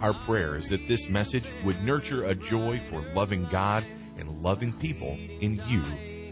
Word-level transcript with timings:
Our 0.00 0.12
prayer 0.12 0.56
is 0.56 0.68
that 0.68 0.86
this 0.88 1.08
message 1.08 1.44
would 1.64 1.82
nurture 1.82 2.24
a 2.24 2.34
joy 2.34 2.78
for 2.78 3.00
loving 3.14 3.46
God 3.46 3.84
and 4.18 4.42
loving 4.42 4.72
people 4.72 5.16
in 5.40 5.60
you 5.66 5.84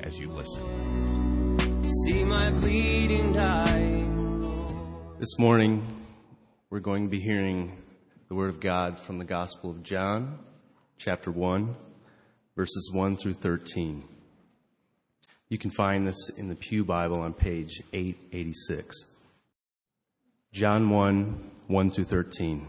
as 0.02 0.19
you 0.19 0.28
listen. 0.28 1.88
See 2.05 2.24
my 2.24 2.50
bleeding 2.50 3.33
dying 3.33 5.16
This 5.19 5.38
morning, 5.38 5.86
we're 6.70 6.80
going 6.80 7.05
to 7.05 7.10
be 7.10 7.20
hearing 7.20 7.77
the 8.28 8.34
Word 8.34 8.48
of 8.48 8.60
God 8.60 8.98
from 8.98 9.19
the 9.19 9.24
Gospel 9.24 9.70
of 9.70 9.83
John, 9.83 10.38
chapter 10.98 11.30
1, 11.30 11.74
verses 12.56 12.91
1 12.92 13.16
through 13.16 13.34
13. 13.34 14.05
You 15.48 15.58
can 15.58 15.70
find 15.70 16.06
this 16.06 16.30
in 16.30 16.48
the 16.48 16.56
Pew 16.56 16.84
Bible 16.84 17.20
on 17.20 17.34
page 17.34 17.83
886. 17.92 18.97
John 20.52 20.88
1, 20.91 21.50
1 21.66 21.91
through 21.91 22.05
13. 22.05 22.69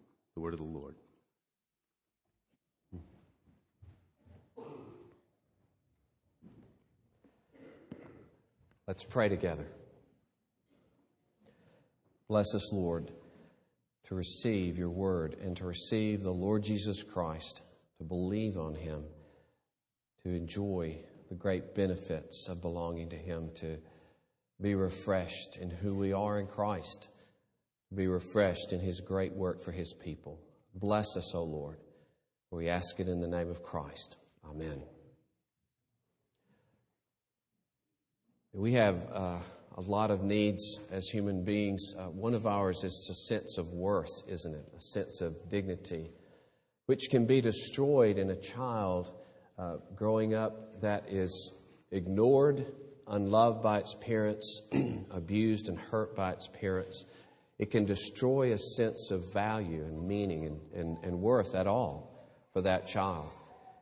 the 0.35 0.41
word 0.41 0.53
of 0.53 0.59
the 0.59 0.65
Lord. 0.65 0.95
Let's 8.87 9.03
pray 9.05 9.29
together. 9.29 9.65
Bless 12.27 12.53
us, 12.53 12.73
Lord, 12.73 13.11
to 14.05 14.15
receive 14.15 14.77
your 14.77 14.89
word 14.89 15.37
and 15.41 15.55
to 15.57 15.65
receive 15.65 16.23
the 16.23 16.31
Lord 16.31 16.63
Jesus 16.63 17.03
Christ, 17.03 17.61
to 17.99 18.03
believe 18.03 18.57
on 18.57 18.75
him, 18.75 19.03
to 20.23 20.29
enjoy 20.29 20.97
the 21.29 21.35
great 21.35 21.73
benefits 21.73 22.49
of 22.49 22.61
belonging 22.61 23.09
to 23.09 23.15
him, 23.15 23.51
to 23.55 23.77
be 24.59 24.75
refreshed 24.75 25.57
in 25.61 25.69
who 25.69 25.95
we 25.95 26.11
are 26.11 26.39
in 26.39 26.47
Christ, 26.47 27.07
be 27.93 28.07
refreshed 28.07 28.73
in 28.73 28.79
his 28.79 29.01
great 29.01 29.33
work 29.33 29.61
for 29.61 29.71
his 29.71 29.93
people. 29.93 30.39
Bless 30.75 31.17
us, 31.17 31.35
O 31.35 31.43
Lord. 31.43 31.77
We 32.51 32.69
ask 32.69 32.99
it 32.99 33.07
in 33.07 33.21
the 33.21 33.27
name 33.27 33.49
of 33.49 33.63
Christ. 33.63 34.17
Amen. 34.49 34.81
We 38.53 38.73
have 38.73 39.07
uh, 39.13 39.39
a 39.77 39.81
lot 39.81 40.11
of 40.11 40.23
needs 40.23 40.79
as 40.91 41.07
human 41.07 41.43
beings. 41.43 41.93
Uh, 41.97 42.05
one 42.05 42.33
of 42.33 42.45
ours 42.45 42.83
is 42.83 43.07
a 43.09 43.33
sense 43.33 43.57
of 43.57 43.71
worth, 43.71 44.11
isn't 44.27 44.53
it? 44.53 44.65
A 44.77 44.81
sense 44.81 45.21
of 45.21 45.49
dignity, 45.49 46.11
which 46.87 47.09
can 47.09 47.25
be 47.25 47.39
destroyed 47.39 48.17
in 48.17 48.29
a 48.29 48.35
child 48.35 49.11
uh, 49.57 49.77
growing 49.95 50.33
up 50.33 50.81
that 50.81 51.05
is 51.07 51.53
ignored, 51.91 52.65
unloved 53.07 53.63
by 53.63 53.77
its 53.77 53.95
parents, 54.01 54.61
abused 55.11 55.69
and 55.69 55.79
hurt 55.79 56.15
by 56.15 56.31
its 56.31 56.47
parents. 56.47 57.05
It 57.61 57.69
can 57.69 57.85
destroy 57.85 58.53
a 58.53 58.57
sense 58.57 59.11
of 59.11 59.31
value 59.33 59.83
and 59.83 60.07
meaning 60.07 60.47
and, 60.47 60.59
and, 60.73 60.97
and 61.03 61.21
worth 61.21 61.53
at 61.53 61.67
all 61.67 62.11
for 62.53 62.61
that 62.63 62.87
child. 62.87 63.29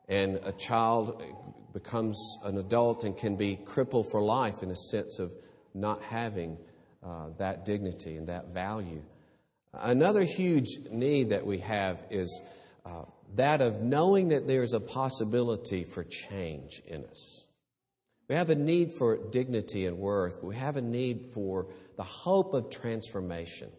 And 0.09 0.38
a 0.44 0.51
child 0.51 1.23
becomes 1.72 2.19
an 2.44 2.57
adult 2.57 3.06
and 3.06 3.16
can 3.16 3.38
be 3.38 3.56
crippled 3.56 4.12
for 4.12 4.22
life 4.22 4.63
in 4.63 4.69
a 4.69 4.75
sense 4.75 5.17
of 5.17 5.31
not 5.73 6.01
having 6.01 6.57
uh, 7.01 7.28
that 7.38 7.63
dignity 7.63 8.17
and 8.17 8.28
that 8.28 8.50
value. 8.50 9.01
Another 9.73 10.23
huge 10.23 10.67
need 10.91 11.29
that 11.29 11.46
we 11.46 11.59
have 11.59 12.03
is 12.09 12.41
uh, 12.85 13.03
that 13.35 13.61
of 13.61 13.81
knowing 13.81 14.28
that 14.29 14.46
there's 14.46 14.73
a 14.73 14.81
possibility 14.81 15.85
for 15.85 16.03
change 16.03 16.81
in 16.85 17.06
us. 17.06 17.46
We 18.28 18.35
have 18.35 18.50
a 18.50 18.56
need 18.56 18.91
for 18.91 19.17
dignity 19.31 19.85
and 19.85 19.97
worth. 19.97 20.44
We 20.44 20.56
have 20.56 20.75
a 20.75 20.81
need 20.81 21.31
for 21.34 21.67
the 22.00 22.06
hope 22.06 22.54
of 22.54 22.70
transformation, 22.70 23.70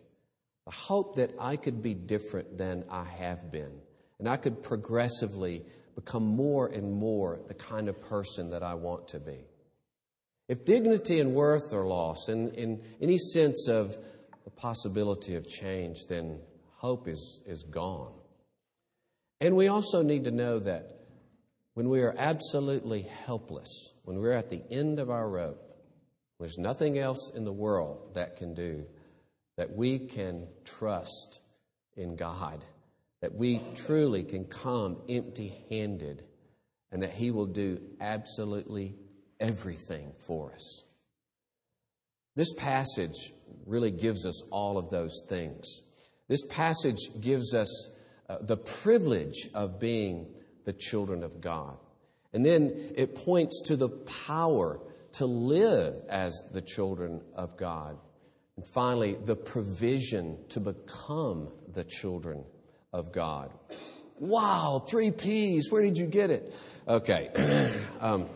the 0.66 0.70
hope 0.70 1.16
that 1.16 1.32
I 1.40 1.56
could 1.56 1.80
be 1.80 1.94
different 1.94 2.58
than 2.58 2.84
I 2.90 3.04
have 3.04 3.50
been, 3.50 3.72
and 4.18 4.28
I 4.28 4.36
could 4.36 4.62
progressively 4.62 5.64
become 5.94 6.24
more 6.24 6.66
and 6.66 6.92
more 6.92 7.40
the 7.48 7.54
kind 7.54 7.88
of 7.88 7.98
person 7.98 8.50
that 8.50 8.62
I 8.62 8.74
want 8.74 9.08
to 9.08 9.20
be. 9.20 9.38
If 10.50 10.66
dignity 10.66 11.18
and 11.18 11.32
worth 11.32 11.72
are 11.72 11.86
lost, 11.86 12.28
and 12.28 12.54
in 12.56 12.82
any 13.00 13.16
sense 13.16 13.68
of 13.68 13.96
the 14.44 14.50
possibility 14.50 15.36
of 15.36 15.48
change, 15.48 16.00
then 16.06 16.40
hope 16.76 17.08
is, 17.08 17.40
is 17.46 17.62
gone. 17.62 18.12
And 19.40 19.56
we 19.56 19.68
also 19.68 20.02
need 20.02 20.24
to 20.24 20.30
know 20.30 20.58
that 20.58 21.06
when 21.72 21.88
we 21.88 22.02
are 22.02 22.14
absolutely 22.18 23.00
helpless, 23.24 23.94
when 24.04 24.18
we're 24.18 24.32
at 24.32 24.50
the 24.50 24.62
end 24.70 24.98
of 24.98 25.08
our 25.08 25.26
rope, 25.26 25.69
there's 26.40 26.58
nothing 26.58 26.98
else 26.98 27.30
in 27.34 27.44
the 27.44 27.52
world 27.52 28.14
that 28.14 28.36
can 28.36 28.54
do, 28.54 28.86
that 29.56 29.70
we 29.72 29.98
can 29.98 30.48
trust 30.64 31.40
in 31.96 32.16
God 32.16 32.64
that 33.20 33.34
we 33.34 33.60
truly 33.74 34.24
can 34.24 34.44
come 34.44 34.96
empty 35.08 35.54
handed 35.68 36.24
and 36.90 37.02
that 37.02 37.12
He 37.12 37.30
will 37.30 37.46
do 37.46 37.80
absolutely 38.00 38.94
everything 39.38 40.12
for 40.26 40.52
us. 40.54 40.84
This 42.36 42.52
passage 42.54 43.32
really 43.66 43.90
gives 43.90 44.24
us 44.24 44.42
all 44.50 44.78
of 44.78 44.90
those 44.90 45.24
things. 45.28 45.82
This 46.28 46.44
passage 46.46 46.98
gives 47.20 47.54
us 47.54 47.90
uh, 48.28 48.38
the 48.40 48.56
privilege 48.56 49.48
of 49.54 49.78
being 49.78 50.26
the 50.64 50.72
children 50.72 51.22
of 51.22 51.40
God. 51.40 51.76
And 52.32 52.44
then 52.44 52.92
it 52.94 53.14
points 53.14 53.62
to 53.66 53.76
the 53.76 53.88
power 53.88 54.80
to 55.12 55.26
live 55.26 56.02
as 56.08 56.42
the 56.52 56.62
children 56.62 57.20
of 57.34 57.56
God 57.56 57.98
And 58.60 58.66
finally, 58.66 59.14
the 59.14 59.36
provision 59.36 60.36
to 60.50 60.60
become 60.60 61.48
the 61.72 61.82
children 61.82 62.44
of 62.92 63.10
God. 63.10 63.50
Wow, 64.18 64.84
three 64.86 65.10
P's. 65.10 65.70
Where 65.70 65.80
did 65.80 65.96
you 65.96 66.04
get 66.04 66.28
it? 66.28 66.54
Okay. 66.86 67.30
um, 68.02 68.28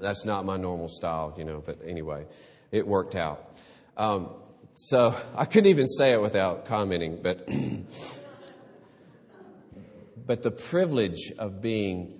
that's 0.00 0.24
not 0.24 0.44
my 0.44 0.56
normal 0.56 0.88
style, 0.88 1.32
you 1.38 1.44
know, 1.44 1.62
but 1.64 1.78
anyway, 1.86 2.26
it 2.72 2.84
worked 2.84 3.14
out. 3.14 3.56
Um, 3.96 4.30
so 4.74 5.14
I 5.36 5.44
couldn't 5.44 5.70
even 5.70 5.86
say 5.86 6.12
it 6.12 6.20
without 6.20 6.66
commenting, 6.66 7.20
but, 7.22 7.48
but 10.26 10.42
the 10.42 10.50
privilege 10.50 11.30
of 11.38 11.60
being 11.60 12.19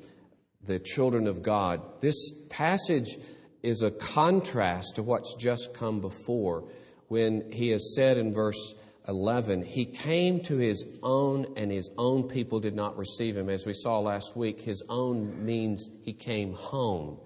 the 0.71 0.79
children 0.79 1.27
of 1.27 1.43
God, 1.43 1.83
this 2.01 2.31
passage 2.49 3.19
is 3.63 3.83
a 3.83 3.91
contrast 3.91 4.95
to 4.97 5.03
what's 5.03 5.35
just 5.35 5.75
come 5.75 6.01
before 6.01 6.65
when 7.09 7.51
he 7.51 7.71
has 7.71 7.95
said 7.97 8.17
in 8.17 8.33
verse 8.33 8.75
11, 9.09 9.65
He 9.65 9.85
came 9.85 10.41
to 10.43 10.57
His 10.57 10.87
own, 11.03 11.55
and 11.57 11.73
His 11.73 11.91
own 11.99 12.29
people 12.29 12.61
did 12.61 12.77
not 12.77 12.97
receive 12.97 13.37
Him. 13.37 13.49
As 13.49 13.67
we 13.67 13.73
saw 13.73 13.99
last 13.99 14.37
week, 14.37 14.61
His 14.61 14.85
own 14.89 15.45
means 15.45 15.91
He 16.03 16.13
came 16.13 16.53
home. 16.53 17.19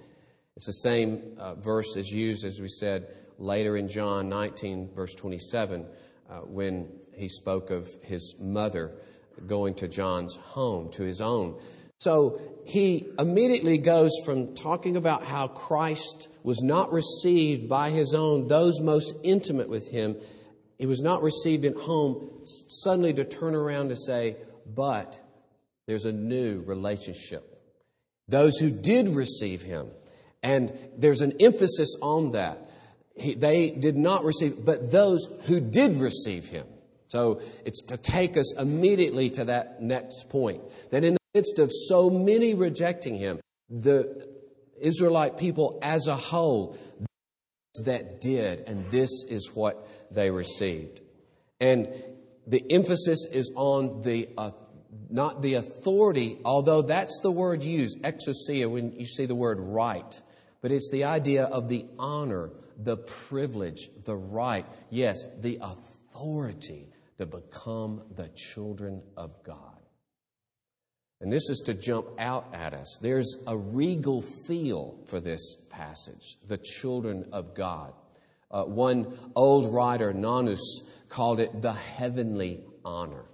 It's 0.56 0.66
the 0.66 0.72
same 0.72 1.36
uh, 1.36 1.56
verse 1.56 1.96
as 1.98 2.10
used, 2.10 2.46
as 2.46 2.60
we 2.60 2.68
said, 2.68 3.08
later 3.38 3.76
in 3.76 3.88
John 3.88 4.30
19, 4.30 4.94
verse 4.94 5.14
27, 5.14 5.84
uh, 6.30 6.34
when 6.38 6.88
he 7.14 7.28
spoke 7.28 7.70
of 7.70 7.92
his 8.02 8.34
mother 8.40 8.92
going 9.46 9.74
to 9.74 9.88
John's 9.88 10.36
home, 10.36 10.90
to 10.92 11.02
his 11.02 11.20
own. 11.20 11.60
So 12.04 12.38
he 12.66 13.06
immediately 13.18 13.78
goes 13.78 14.10
from 14.26 14.54
talking 14.54 14.98
about 14.98 15.24
how 15.24 15.48
Christ 15.48 16.28
was 16.42 16.62
not 16.62 16.92
received 16.92 17.66
by 17.66 17.88
his 17.88 18.12
own, 18.12 18.46
those 18.46 18.82
most 18.82 19.14
intimate 19.22 19.70
with 19.70 19.88
him. 19.88 20.16
He 20.78 20.84
was 20.84 21.00
not 21.00 21.22
received 21.22 21.64
at 21.64 21.76
home, 21.76 22.42
suddenly 22.44 23.14
to 23.14 23.24
turn 23.24 23.54
around 23.54 23.88
to 23.88 23.96
say, 23.96 24.36
but 24.66 25.18
there's 25.86 26.04
a 26.04 26.12
new 26.12 26.60
relationship. 26.60 27.42
Those 28.28 28.58
who 28.58 28.68
did 28.68 29.08
receive 29.08 29.62
him, 29.62 29.88
and 30.42 30.76
there's 30.98 31.22
an 31.22 31.32
emphasis 31.40 31.96
on 32.02 32.32
that. 32.32 32.58
He, 33.16 33.32
they 33.32 33.70
did 33.70 33.96
not 33.96 34.24
receive, 34.24 34.62
but 34.62 34.92
those 34.92 35.26
who 35.44 35.58
did 35.58 35.96
receive 35.96 36.48
him. 36.48 36.66
So 37.06 37.40
it's 37.64 37.82
to 37.84 37.96
take 37.96 38.36
us 38.36 38.54
immediately 38.58 39.30
to 39.30 39.46
that 39.46 39.80
next 39.80 40.28
point. 40.28 40.60
That 40.90 41.02
in 41.02 41.16
midst 41.34 41.58
of 41.58 41.70
so 41.72 42.08
many 42.08 42.54
rejecting 42.54 43.16
him, 43.16 43.40
the 43.68 44.28
Israelite 44.80 45.36
people 45.36 45.78
as 45.82 46.06
a 46.06 46.14
whole 46.14 46.78
that 47.82 48.20
did, 48.20 48.60
and 48.68 48.88
this 48.90 49.10
is 49.28 49.50
what 49.52 49.88
they 50.12 50.30
received. 50.30 51.00
And 51.60 51.88
the 52.46 52.64
emphasis 52.70 53.26
is 53.32 53.52
on 53.56 54.02
the 54.02 54.28
uh, 54.38 54.50
not 55.10 55.42
the 55.42 55.54
authority, 55.54 56.38
although 56.44 56.82
that's 56.82 57.20
the 57.22 57.30
word 57.30 57.62
used, 57.62 58.00
exousia, 58.02 58.70
when 58.70 58.92
you 58.92 59.06
see 59.06 59.26
the 59.26 59.34
word 59.34 59.58
right, 59.60 60.20
but 60.60 60.70
it's 60.70 60.90
the 60.90 61.04
idea 61.04 61.44
of 61.44 61.68
the 61.68 61.86
honor, 61.98 62.50
the 62.78 62.96
privilege, 62.96 63.88
the 64.04 64.16
right, 64.16 64.66
yes, 64.90 65.24
the 65.40 65.58
authority 65.60 66.88
to 67.18 67.26
become 67.26 68.02
the 68.16 68.28
children 68.28 69.02
of 69.16 69.42
God. 69.44 69.73
And 71.24 71.32
this 71.32 71.48
is 71.48 71.60
to 71.60 71.72
jump 71.72 72.06
out 72.18 72.48
at 72.52 72.74
us. 72.74 72.98
There's 73.00 73.42
a 73.46 73.56
regal 73.56 74.20
feel 74.46 74.98
for 75.06 75.20
this 75.20 75.56
passage, 75.70 76.36
the 76.46 76.58
children 76.58 77.24
of 77.32 77.54
God. 77.54 77.94
Uh, 78.50 78.64
one 78.64 79.06
old 79.34 79.72
writer, 79.72 80.12
Nonnus, 80.12 80.82
called 81.08 81.40
it 81.40 81.62
the 81.62 81.72
heavenly 81.72 82.60
honor. 82.84 83.24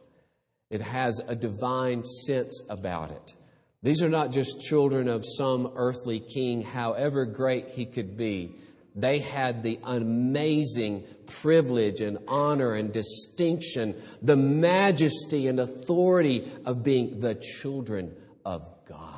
It 0.70 0.82
has 0.82 1.20
a 1.26 1.34
divine 1.34 2.04
sense 2.04 2.62
about 2.70 3.10
it. 3.10 3.34
These 3.82 4.04
are 4.04 4.08
not 4.08 4.30
just 4.30 4.60
children 4.60 5.08
of 5.08 5.24
some 5.26 5.72
earthly 5.74 6.20
king, 6.20 6.62
however 6.62 7.26
great 7.26 7.70
he 7.70 7.86
could 7.86 8.16
be. 8.16 8.54
They 9.00 9.20
had 9.20 9.62
the 9.62 9.78
amazing 9.82 11.04
privilege 11.26 12.00
and 12.00 12.18
honor 12.28 12.74
and 12.74 12.92
distinction, 12.92 13.94
the 14.20 14.36
majesty 14.36 15.46
and 15.46 15.60
authority 15.60 16.50
of 16.66 16.82
being 16.82 17.20
the 17.20 17.34
children 17.34 18.14
of 18.44 18.68
God. 18.86 19.16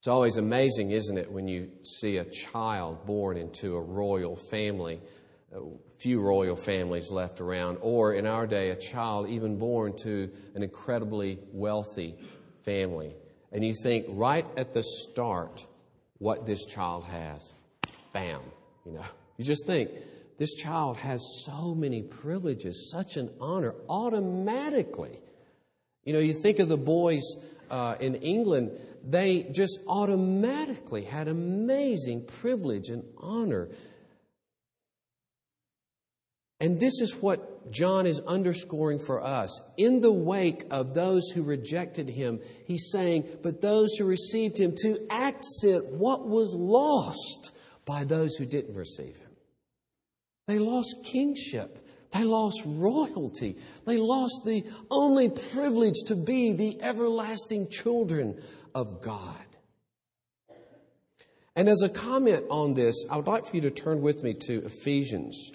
It's 0.00 0.08
always 0.08 0.36
amazing, 0.36 0.90
isn't 0.90 1.16
it, 1.16 1.32
when 1.32 1.48
you 1.48 1.70
see 1.82 2.18
a 2.18 2.24
child 2.24 3.06
born 3.06 3.38
into 3.38 3.76
a 3.76 3.80
royal 3.80 4.36
family, 4.36 5.00
a 5.54 5.60
few 5.98 6.20
royal 6.20 6.56
families 6.56 7.10
left 7.10 7.40
around, 7.40 7.78
or 7.80 8.12
in 8.12 8.26
our 8.26 8.46
day, 8.46 8.70
a 8.70 8.76
child 8.76 9.30
even 9.30 9.58
born 9.58 9.96
to 10.02 10.30
an 10.54 10.62
incredibly 10.62 11.38
wealthy 11.52 12.16
family. 12.64 13.14
And 13.50 13.64
you 13.64 13.72
think 13.82 14.06
right 14.10 14.46
at 14.58 14.74
the 14.74 14.82
start, 14.82 15.64
what 16.24 16.46
this 16.46 16.64
child 16.64 17.04
has. 17.04 17.52
Bam. 18.14 18.40
You 18.86 18.92
know, 18.92 19.04
you 19.36 19.44
just 19.44 19.66
think 19.66 19.90
this 20.38 20.54
child 20.54 20.96
has 20.96 21.20
so 21.44 21.74
many 21.74 22.02
privileges, 22.02 22.90
such 22.90 23.18
an 23.18 23.28
honor 23.42 23.74
automatically. 23.90 25.18
You 26.04 26.14
know, 26.14 26.20
you 26.20 26.32
think 26.32 26.60
of 26.60 26.68
the 26.68 26.78
boys 26.78 27.22
uh, 27.70 27.96
in 28.00 28.14
England, 28.16 28.70
they 29.06 29.42
just 29.52 29.80
automatically 29.86 31.02
had 31.04 31.28
amazing 31.28 32.24
privilege 32.24 32.88
and 32.88 33.04
honor. 33.18 33.68
And 36.58 36.80
this 36.80 37.02
is 37.02 37.14
what 37.16 37.53
John 37.70 38.06
is 38.06 38.20
underscoring 38.20 38.98
for 38.98 39.22
us. 39.22 39.60
In 39.76 40.00
the 40.00 40.12
wake 40.12 40.64
of 40.70 40.94
those 40.94 41.28
who 41.30 41.42
rejected 41.42 42.08
him, 42.08 42.40
he's 42.66 42.90
saying, 42.90 43.26
but 43.42 43.60
those 43.60 43.94
who 43.96 44.06
received 44.06 44.58
him 44.58 44.74
to 44.82 44.98
accent 45.10 45.86
what 45.86 46.26
was 46.26 46.54
lost 46.54 47.52
by 47.84 48.04
those 48.04 48.36
who 48.36 48.46
didn't 48.46 48.76
receive 48.76 49.16
him. 49.16 49.30
They 50.46 50.58
lost 50.58 50.96
kingship. 51.04 51.80
They 52.12 52.24
lost 52.24 52.62
royalty. 52.64 53.56
They 53.86 53.96
lost 53.96 54.42
the 54.44 54.64
only 54.90 55.28
privilege 55.28 56.02
to 56.06 56.16
be 56.16 56.52
the 56.52 56.80
everlasting 56.80 57.68
children 57.70 58.40
of 58.74 59.00
God. 59.02 59.36
And 61.56 61.68
as 61.68 61.82
a 61.82 61.88
comment 61.88 62.44
on 62.50 62.74
this, 62.74 63.04
I 63.10 63.16
would 63.16 63.26
like 63.26 63.44
for 63.44 63.56
you 63.56 63.62
to 63.62 63.70
turn 63.70 64.00
with 64.00 64.22
me 64.22 64.34
to 64.46 64.64
Ephesians 64.64 65.52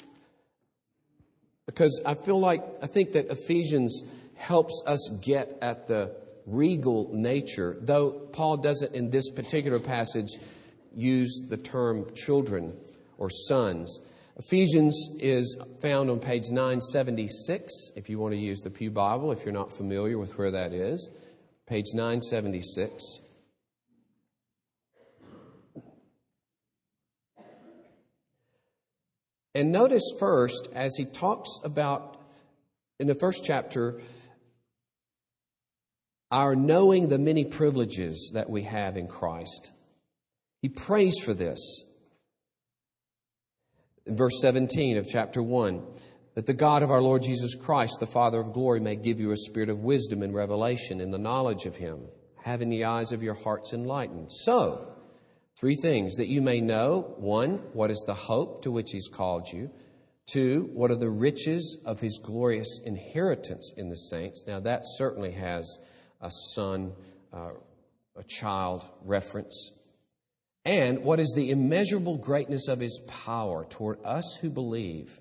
because 1.69 2.01
I 2.03 2.15
feel 2.15 2.39
like, 2.39 2.63
I 2.81 2.87
think 2.87 3.11
that 3.11 3.27
Ephesians 3.29 4.03
helps 4.35 4.81
us 4.87 5.07
get 5.21 5.55
at 5.61 5.85
the 5.85 6.15
regal 6.47 7.11
nature, 7.13 7.77
though 7.79 8.09
Paul 8.09 8.57
doesn't 8.57 8.95
in 8.95 9.11
this 9.11 9.29
particular 9.29 9.77
passage 9.79 10.29
use 10.95 11.45
the 11.47 11.57
term 11.57 12.07
children 12.15 12.75
or 13.19 13.29
sons. 13.29 14.01
Ephesians 14.37 15.09
is 15.19 15.57
found 15.79 16.09
on 16.09 16.19
page 16.19 16.49
976 16.49 17.91
if 17.95 18.09
you 18.09 18.17
want 18.17 18.33
to 18.33 18.39
use 18.39 18.61
the 18.61 18.71
Pew 18.71 18.89
Bible, 18.89 19.31
if 19.31 19.45
you're 19.45 19.53
not 19.53 19.71
familiar 19.71 20.17
with 20.17 20.39
where 20.39 20.49
that 20.49 20.73
is. 20.73 21.11
Page 21.67 21.85
976. 21.93 23.19
And 29.55 29.71
notice 29.71 30.13
first, 30.19 30.69
as 30.73 30.95
he 30.95 31.05
talks 31.05 31.49
about 31.63 32.21
in 32.99 33.07
the 33.07 33.15
first 33.15 33.43
chapter, 33.43 33.99
our 36.31 36.55
knowing 36.55 37.09
the 37.09 37.17
many 37.17 37.45
privileges 37.45 38.31
that 38.35 38.49
we 38.49 38.63
have 38.63 38.97
in 38.97 39.07
Christ. 39.07 39.71
He 40.61 40.69
prays 40.69 41.17
for 41.19 41.33
this. 41.33 41.83
In 44.05 44.15
verse 44.15 44.39
17 44.41 44.97
of 44.97 45.07
chapter 45.07 45.41
1, 45.41 45.81
that 46.35 46.45
the 46.45 46.53
God 46.53 46.83
of 46.83 46.91
our 46.91 47.01
Lord 47.01 47.23
Jesus 47.23 47.55
Christ, 47.55 47.99
the 47.99 48.05
Father 48.05 48.39
of 48.39 48.53
glory, 48.53 48.79
may 48.79 48.95
give 48.95 49.19
you 49.19 49.31
a 49.31 49.37
spirit 49.37 49.69
of 49.69 49.79
wisdom 49.79 50.21
and 50.21 50.33
revelation 50.33 51.01
in 51.01 51.11
the 51.11 51.17
knowledge 51.17 51.65
of 51.65 51.75
Him, 51.75 52.07
having 52.43 52.69
the 52.69 52.85
eyes 52.85 53.11
of 53.11 53.23
your 53.23 53.33
hearts 53.33 53.73
enlightened. 53.73 54.31
So, 54.31 54.88
Three 55.59 55.75
things 55.75 56.15
that 56.15 56.29
you 56.29 56.41
may 56.41 56.61
know 56.61 57.15
one, 57.17 57.55
what 57.73 57.91
is 57.91 58.01
the 58.07 58.13
hope 58.13 58.61
to 58.61 58.71
which 58.71 58.91
He's 58.91 59.09
called 59.09 59.45
you? 59.51 59.69
Two, 60.25 60.69
what 60.73 60.89
are 60.89 60.95
the 60.95 61.09
riches 61.09 61.77
of 61.85 61.99
His 61.99 62.17
glorious 62.23 62.79
inheritance 62.85 63.73
in 63.75 63.89
the 63.89 63.97
saints? 63.97 64.45
Now, 64.47 64.61
that 64.61 64.83
certainly 64.85 65.31
has 65.31 65.77
a 66.21 66.31
son, 66.53 66.93
uh, 67.33 67.49
a 68.15 68.23
child 68.23 68.85
reference. 69.03 69.73
And 70.63 71.03
what 71.03 71.19
is 71.19 71.33
the 71.35 71.49
immeasurable 71.49 72.15
greatness 72.15 72.69
of 72.69 72.79
His 72.79 73.01
power 73.07 73.65
toward 73.65 73.97
us 74.05 74.37
who 74.39 74.49
believe? 74.49 75.19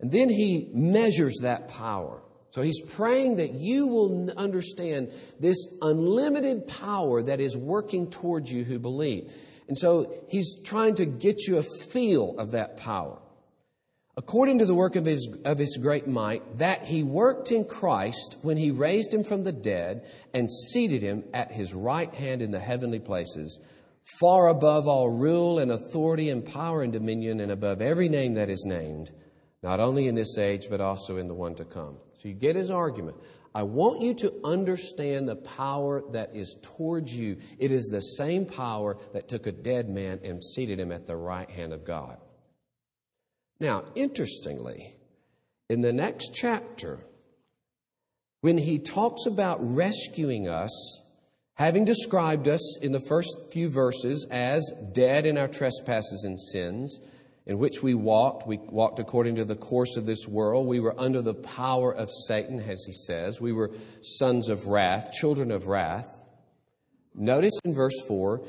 And 0.00 0.10
then 0.10 0.28
He 0.28 0.70
measures 0.74 1.38
that 1.42 1.68
power. 1.68 2.20
So 2.50 2.60
he's 2.60 2.82
praying 2.82 3.36
that 3.36 3.52
you 3.54 3.86
will 3.86 4.30
understand 4.36 5.10
this 5.40 5.56
unlimited 5.80 6.66
power 6.66 7.22
that 7.22 7.40
is 7.40 7.56
working 7.56 8.10
towards 8.10 8.52
you 8.52 8.62
who 8.62 8.78
believe. 8.78 9.32
And 9.68 9.78
so 9.78 10.12
he's 10.28 10.60
trying 10.62 10.96
to 10.96 11.06
get 11.06 11.46
you 11.46 11.58
a 11.58 11.62
feel 11.62 12.38
of 12.38 12.52
that 12.52 12.76
power. 12.76 13.18
According 14.14 14.58
to 14.58 14.66
the 14.66 14.74
work 14.74 14.96
of 14.96 15.06
his, 15.06 15.26
of 15.46 15.56
his 15.56 15.78
great 15.80 16.06
might, 16.06 16.58
that 16.58 16.84
he 16.84 17.02
worked 17.02 17.50
in 17.50 17.64
Christ 17.64 18.36
when 18.42 18.58
he 18.58 18.70
raised 18.70 19.14
him 19.14 19.24
from 19.24 19.42
the 19.42 19.52
dead 19.52 20.06
and 20.34 20.50
seated 20.50 21.00
him 21.00 21.24
at 21.32 21.50
his 21.50 21.72
right 21.72 22.12
hand 22.14 22.42
in 22.42 22.50
the 22.50 22.58
heavenly 22.58 22.98
places, 22.98 23.58
far 24.20 24.48
above 24.48 24.86
all 24.86 25.08
rule 25.08 25.58
and 25.58 25.70
authority 25.70 26.28
and 26.28 26.44
power 26.44 26.82
and 26.82 26.92
dominion, 26.92 27.40
and 27.40 27.50
above 27.50 27.80
every 27.80 28.10
name 28.10 28.34
that 28.34 28.50
is 28.50 28.66
named, 28.66 29.10
not 29.62 29.80
only 29.80 30.08
in 30.08 30.14
this 30.14 30.36
age, 30.36 30.66
but 30.68 30.82
also 30.82 31.16
in 31.16 31.28
the 31.28 31.34
one 31.34 31.54
to 31.54 31.64
come. 31.64 31.96
So 32.18 32.28
you 32.28 32.34
get 32.34 32.54
his 32.54 32.70
argument. 32.70 33.16
I 33.54 33.64
want 33.64 34.00
you 34.00 34.14
to 34.14 34.32
understand 34.44 35.28
the 35.28 35.36
power 35.36 36.02
that 36.12 36.34
is 36.34 36.56
towards 36.62 37.14
you. 37.14 37.36
It 37.58 37.70
is 37.70 37.86
the 37.86 38.00
same 38.00 38.46
power 38.46 38.96
that 39.12 39.28
took 39.28 39.46
a 39.46 39.52
dead 39.52 39.88
man 39.88 40.20
and 40.24 40.42
seated 40.42 40.80
him 40.80 40.90
at 40.90 41.06
the 41.06 41.16
right 41.16 41.50
hand 41.50 41.72
of 41.72 41.84
God. 41.84 42.16
Now, 43.60 43.84
interestingly, 43.94 44.94
in 45.68 45.82
the 45.82 45.92
next 45.92 46.34
chapter, 46.34 47.00
when 48.40 48.58
he 48.58 48.78
talks 48.78 49.26
about 49.26 49.58
rescuing 49.60 50.48
us, 50.48 51.02
having 51.54 51.84
described 51.84 52.48
us 52.48 52.78
in 52.82 52.92
the 52.92 53.00
first 53.08 53.28
few 53.52 53.68
verses 53.68 54.26
as 54.30 54.68
dead 54.92 55.26
in 55.26 55.38
our 55.38 55.46
trespasses 55.46 56.24
and 56.24 56.40
sins, 56.40 57.00
in 57.46 57.58
which 57.58 57.82
we 57.82 57.94
walked. 57.94 58.46
We 58.46 58.58
walked 58.58 58.98
according 58.98 59.36
to 59.36 59.44
the 59.44 59.56
course 59.56 59.96
of 59.96 60.06
this 60.06 60.28
world. 60.28 60.66
We 60.66 60.80
were 60.80 60.98
under 60.98 61.22
the 61.22 61.34
power 61.34 61.92
of 61.92 62.10
Satan, 62.10 62.60
as 62.60 62.84
he 62.84 62.92
says. 62.92 63.40
We 63.40 63.52
were 63.52 63.70
sons 64.00 64.48
of 64.48 64.66
wrath, 64.66 65.12
children 65.12 65.50
of 65.50 65.66
wrath. 65.66 66.08
Notice 67.14 67.58
in 67.64 67.74
verse 67.74 68.00
4 68.06 68.42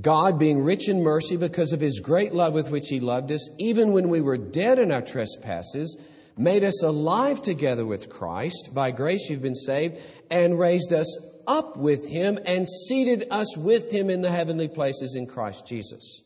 God, 0.00 0.38
being 0.38 0.62
rich 0.62 0.88
in 0.88 1.02
mercy 1.02 1.36
because 1.36 1.72
of 1.72 1.80
his 1.80 2.00
great 2.00 2.32
love 2.32 2.54
with 2.54 2.70
which 2.70 2.88
he 2.88 3.00
loved 3.00 3.32
us, 3.32 3.48
even 3.58 3.92
when 3.92 4.08
we 4.08 4.20
were 4.20 4.36
dead 4.36 4.78
in 4.78 4.92
our 4.92 5.02
trespasses, 5.02 5.96
made 6.36 6.62
us 6.62 6.84
alive 6.84 7.42
together 7.42 7.84
with 7.84 8.08
Christ. 8.08 8.70
By 8.74 8.92
grace 8.92 9.28
you've 9.28 9.42
been 9.42 9.56
saved, 9.56 9.98
and 10.30 10.58
raised 10.58 10.92
us 10.92 11.18
up 11.48 11.76
with 11.76 12.06
him, 12.06 12.38
and 12.44 12.68
seated 12.68 13.26
us 13.30 13.56
with 13.56 13.90
him 13.90 14.08
in 14.08 14.20
the 14.20 14.30
heavenly 14.30 14.68
places 14.68 15.16
in 15.16 15.26
Christ 15.26 15.66
Jesus 15.66 16.22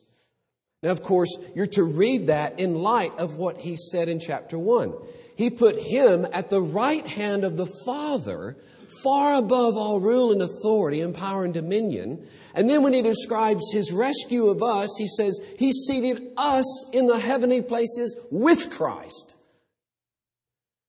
now, 0.83 0.91
of 0.91 1.03
course, 1.03 1.37
you're 1.55 1.67
to 1.69 1.85
read 1.85 2.27
that 2.27 2.59
in 2.59 2.75
light 2.75 3.17
of 3.19 3.37
what 3.37 3.61
he 3.61 3.77
said 3.77 4.09
in 4.09 4.19
chapter 4.19 4.59
1. 4.59 4.93
He 5.37 5.49
put 5.49 5.81
him 5.81 6.27
at 6.33 6.51
the 6.51 6.61
right 6.61 7.07
hand 7.07 7.45
of 7.45 7.57
the 7.57 7.71
Father, 7.85 8.57
far 9.03 9.35
above 9.37 9.77
all 9.77 10.01
rule 10.01 10.33
and 10.33 10.43
authority 10.43 11.01
and 11.01 11.15
power 11.15 11.45
and 11.45 11.55
dominion. 11.55 12.27
And 12.55 12.69
then 12.69 12.83
when 12.83 12.93
he 12.93 13.01
describes 13.01 13.73
his 13.73 13.93
rescue 13.93 14.49
of 14.49 14.61
us, 14.63 14.91
he 14.99 15.07
says 15.07 15.39
he 15.57 15.73
seated 15.73 16.33
us 16.37 16.91
in 16.93 17.07
the 17.07 17.19
heavenly 17.19 17.63
places 17.63 18.17
with 18.33 18.71
Christ. 18.71 19.37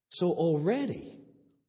So 0.09 0.31
already, 0.31 1.12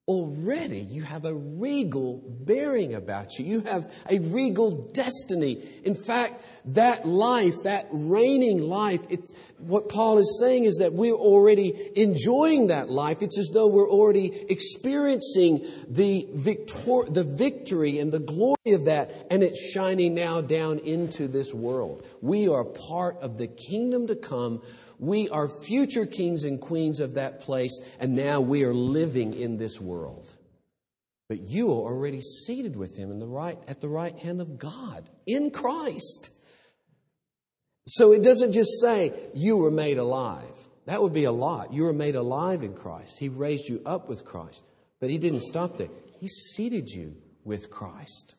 already 0.07 0.81
you 0.81 1.03
have 1.03 1.25
a 1.25 1.35
regal 1.35 2.23
bearing 2.27 2.95
about 2.95 3.39
you. 3.39 3.45
You 3.47 3.61
have 3.63 3.91
a 4.11 4.19
regal 4.19 4.91
destiny. 4.93 5.63
In 5.83 5.95
fact, 5.95 6.45
that 6.67 7.07
life, 7.07 7.63
that 7.63 7.87
reigning 7.91 8.63
life, 8.63 9.01
it, 9.09 9.21
what 9.59 9.89
Paul 9.89 10.19
is 10.19 10.39
saying 10.41 10.65
is 10.65 10.77
that 10.77 10.93
we're 10.93 11.15
already 11.15 11.91
enjoying 11.97 12.67
that 12.67 12.91
life. 12.91 13.23
It's 13.23 13.39
as 13.39 13.51
though 13.55 13.67
we're 13.67 13.91
already 13.91 14.45
experiencing 14.51 15.67
the, 15.89 16.29
victor- 16.35 17.09
the 17.09 17.25
victory 17.25 17.99
and 17.99 18.13
the 18.13 18.19
glory 18.19 18.73
of 18.73 18.85
that, 18.85 19.27
and 19.31 19.43
it's 19.43 19.59
shining 19.73 20.15
now 20.15 20.43
down 20.43 20.81
into 20.81 21.29
this 21.29 21.55
world. 21.55 22.07
We 22.21 22.49
are 22.49 22.65
part 22.65 23.23
of 23.23 23.39
the 23.39 23.47
kingdom 23.47 24.09
to 24.09 24.17
come 24.17 24.61
we 24.99 25.29
are 25.29 25.49
future 25.49 26.07
kings 26.07 26.45
and 26.45 26.61
queens 26.61 27.01
of 27.01 27.15
that 27.15 27.41
place, 27.41 27.79
and 28.01 28.15
now 28.15 28.41
we 28.41 28.65
are 28.65 28.75
living 28.75 29.35
in 29.35 29.57
this 29.57 29.81
world. 29.81 30.33
But 31.29 31.49
you 31.49 31.71
are 31.71 31.93
already 31.93 32.21
seated 32.21 32.77
with 32.77 32.97
him 32.97 33.11
in 33.11 33.19
the 33.19 33.27
right, 33.27 33.59
at 33.67 33.81
the 33.81 33.89
right 33.89 34.17
hand 34.19 34.41
of 34.41 34.59
God 34.59 35.09
in 35.27 35.51
Christ. 35.51 36.31
So 37.87 38.13
it 38.13 38.23
doesn't 38.23 38.53
just 38.53 38.81
say 38.81 39.13
you 39.35 39.57
were 39.57 39.71
made 39.71 39.99
alive. 39.99 40.57
That 40.87 41.01
would 41.01 41.13
be 41.13 41.25
a 41.25 41.33
lot. 41.33 41.73
You 41.73 41.85
were 41.85 41.93
made 41.93 42.15
alive 42.15 42.63
in 42.63 42.75
Christ. 42.75 43.19
He 43.19 43.29
raised 43.29 43.69
you 43.69 43.83
up 43.87 44.09
with 44.09 44.25
Christ. 44.25 44.63
But 45.01 45.11
he 45.11 45.19
didn't 45.19 45.41
stop 45.41 45.77
there. 45.77 45.89
He 46.21 46.29
seated 46.29 46.89
you 46.89 47.17
with 47.43 47.71
Christ. 47.71 48.37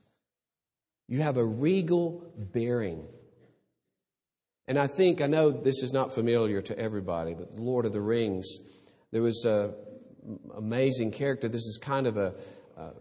You 1.07 1.21
have 1.21 1.37
a 1.37 1.45
regal 1.45 2.31
bearing 2.37 3.07
and 4.67 4.79
I 4.79 4.87
think, 4.87 5.21
I 5.21 5.27
know 5.27 5.51
this 5.51 5.83
is 5.83 5.93
not 5.93 6.13
familiar 6.13 6.61
to 6.63 6.77
everybody, 6.77 7.33
but 7.33 7.51
the 7.51 7.61
Lord 7.61 7.85
of 7.85 7.93
the 7.93 8.01
Rings, 8.01 8.47
there 9.11 9.21
was 9.21 9.45
an 9.45 9.73
amazing 10.55 11.11
character. 11.11 11.47
This 11.47 11.65
is 11.65 11.79
kind 11.81 12.07
of 12.07 12.17
a, 12.17 12.33
a 12.77 12.91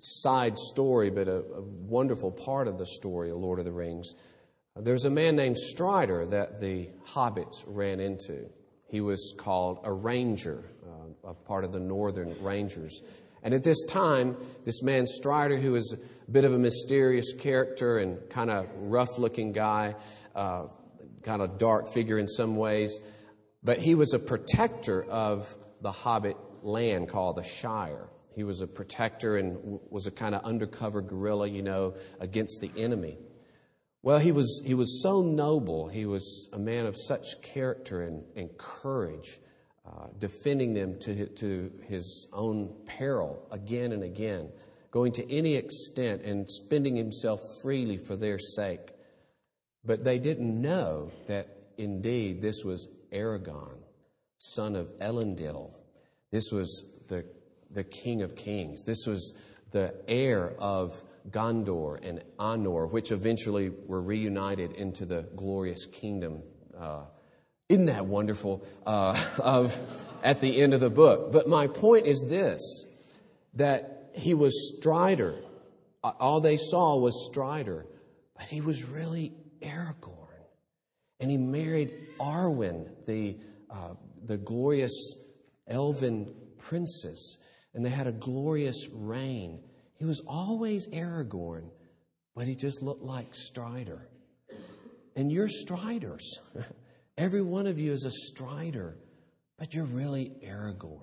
side 0.00 0.56
story, 0.56 1.10
but 1.10 1.28
a, 1.28 1.40
a, 1.40 1.62
wonderful 1.62 2.32
part 2.32 2.68
of 2.68 2.78
the 2.78 2.86
story 2.86 3.30
of 3.30 3.36
Lord 3.36 3.58
of 3.58 3.66
the 3.66 3.72
Rings. 3.72 4.14
There's 4.76 5.04
a 5.04 5.10
man 5.10 5.36
named 5.36 5.58
Strider 5.58 6.24
that 6.26 6.60
the 6.60 6.88
hobbits 7.06 7.64
ran 7.66 8.00
into. 8.00 8.48
He 8.86 9.00
was 9.02 9.34
called 9.36 9.80
a 9.84 9.92
ranger, 9.92 10.64
uh, 10.86 11.30
a 11.30 11.34
part 11.34 11.64
of 11.64 11.72
the 11.72 11.80
northern 11.80 12.34
rangers. 12.42 13.02
And 13.42 13.52
at 13.52 13.62
this 13.62 13.84
time, 13.84 14.36
this 14.64 14.82
man 14.82 15.06
Strider, 15.06 15.56
who 15.56 15.72
was 15.72 15.92
a 15.92 16.30
bit 16.30 16.44
of 16.44 16.52
a 16.54 16.58
mysterious 16.58 17.34
character 17.34 17.98
and 17.98 18.18
kind 18.30 18.50
of 18.50 18.66
rough 18.78 19.18
looking 19.18 19.52
guy, 19.52 19.94
uh, 20.34 20.68
kind 21.22 21.42
of 21.42 21.58
dark 21.58 21.88
figure 21.88 22.18
in 22.18 22.28
some 22.28 22.56
ways, 22.56 23.00
but 23.62 23.78
he 23.78 23.94
was 23.94 24.14
a 24.14 24.18
protector 24.18 25.04
of 25.04 25.54
the 25.80 25.92
Hobbit 25.92 26.36
land 26.62 27.08
called 27.08 27.36
the 27.36 27.42
Shire. 27.42 28.08
He 28.34 28.44
was 28.44 28.60
a 28.60 28.66
protector 28.66 29.36
and 29.36 29.80
was 29.90 30.06
a 30.06 30.12
kind 30.12 30.34
of 30.34 30.44
undercover 30.44 31.02
guerrilla, 31.02 31.48
you 31.48 31.62
know, 31.62 31.94
against 32.20 32.60
the 32.60 32.70
enemy. 32.76 33.18
Well, 34.02 34.20
he 34.20 34.30
was, 34.30 34.62
he 34.64 34.74
was 34.74 35.02
so 35.02 35.22
noble. 35.22 35.88
He 35.88 36.06
was 36.06 36.48
a 36.52 36.58
man 36.58 36.86
of 36.86 36.96
such 36.96 37.42
character 37.42 38.02
and, 38.02 38.22
and 38.36 38.56
courage, 38.56 39.40
uh, 39.84 40.06
defending 40.18 40.72
them 40.72 40.98
to, 41.00 41.26
to 41.26 41.72
his 41.88 42.28
own 42.32 42.76
peril 42.86 43.48
again 43.50 43.90
and 43.90 44.04
again, 44.04 44.50
going 44.92 45.12
to 45.12 45.32
any 45.32 45.54
extent 45.54 46.22
and 46.22 46.48
spending 46.48 46.94
himself 46.94 47.40
freely 47.60 47.96
for 47.96 48.14
their 48.14 48.38
sake. 48.38 48.92
But 49.84 50.04
they 50.04 50.18
didn't 50.18 50.60
know 50.60 51.10
that 51.26 51.48
indeed 51.76 52.40
this 52.40 52.64
was 52.64 52.88
Aragorn, 53.12 53.78
son 54.36 54.76
of 54.76 54.88
Elendil. 54.98 55.72
This 56.30 56.50
was 56.52 56.84
the, 57.08 57.24
the 57.70 57.84
king 57.84 58.22
of 58.22 58.36
kings. 58.36 58.82
This 58.82 59.06
was 59.06 59.34
the 59.70 59.94
heir 60.06 60.54
of 60.58 61.02
Gondor 61.30 61.98
and 62.02 62.22
Arnor, 62.38 62.90
which 62.90 63.12
eventually 63.12 63.70
were 63.86 64.00
reunited 64.00 64.72
into 64.72 65.06
the 65.06 65.22
glorious 65.36 65.86
kingdom. 65.86 66.42
Uh, 66.78 67.04
isn't 67.68 67.86
that 67.86 68.06
wonderful? 68.06 68.66
Uh, 68.86 69.18
of 69.42 69.78
at 70.22 70.40
the 70.40 70.60
end 70.60 70.74
of 70.74 70.80
the 70.80 70.90
book. 70.90 71.32
But 71.32 71.48
my 71.48 71.66
point 71.66 72.06
is 72.06 72.22
this: 72.22 72.86
that 73.54 74.10
he 74.14 74.34
was 74.34 74.74
Strider. 74.76 75.36
All 76.02 76.40
they 76.40 76.56
saw 76.56 76.96
was 76.98 77.26
Strider, 77.26 77.86
but 78.36 78.46
he 78.46 78.60
was 78.60 78.84
really 78.84 79.32
Aragorn. 79.62 80.26
And 81.20 81.30
he 81.30 81.36
married 81.36 81.92
Arwen, 82.20 82.88
the, 83.06 83.36
uh, 83.70 83.94
the 84.24 84.36
glorious 84.36 85.16
elven 85.66 86.34
princess. 86.58 87.38
And 87.74 87.84
they 87.84 87.90
had 87.90 88.06
a 88.06 88.12
glorious 88.12 88.88
reign. 88.92 89.60
He 89.96 90.04
was 90.04 90.22
always 90.26 90.86
Aragorn, 90.88 91.70
but 92.34 92.46
he 92.46 92.54
just 92.54 92.82
looked 92.82 93.02
like 93.02 93.34
Strider. 93.34 94.08
And 95.16 95.32
you're 95.32 95.48
Striders. 95.48 96.38
Every 97.18 97.42
one 97.42 97.66
of 97.66 97.80
you 97.80 97.92
is 97.92 98.04
a 98.04 98.10
Strider, 98.10 98.96
but 99.58 99.74
you're 99.74 99.86
really 99.86 100.30
Aragorn. 100.44 101.02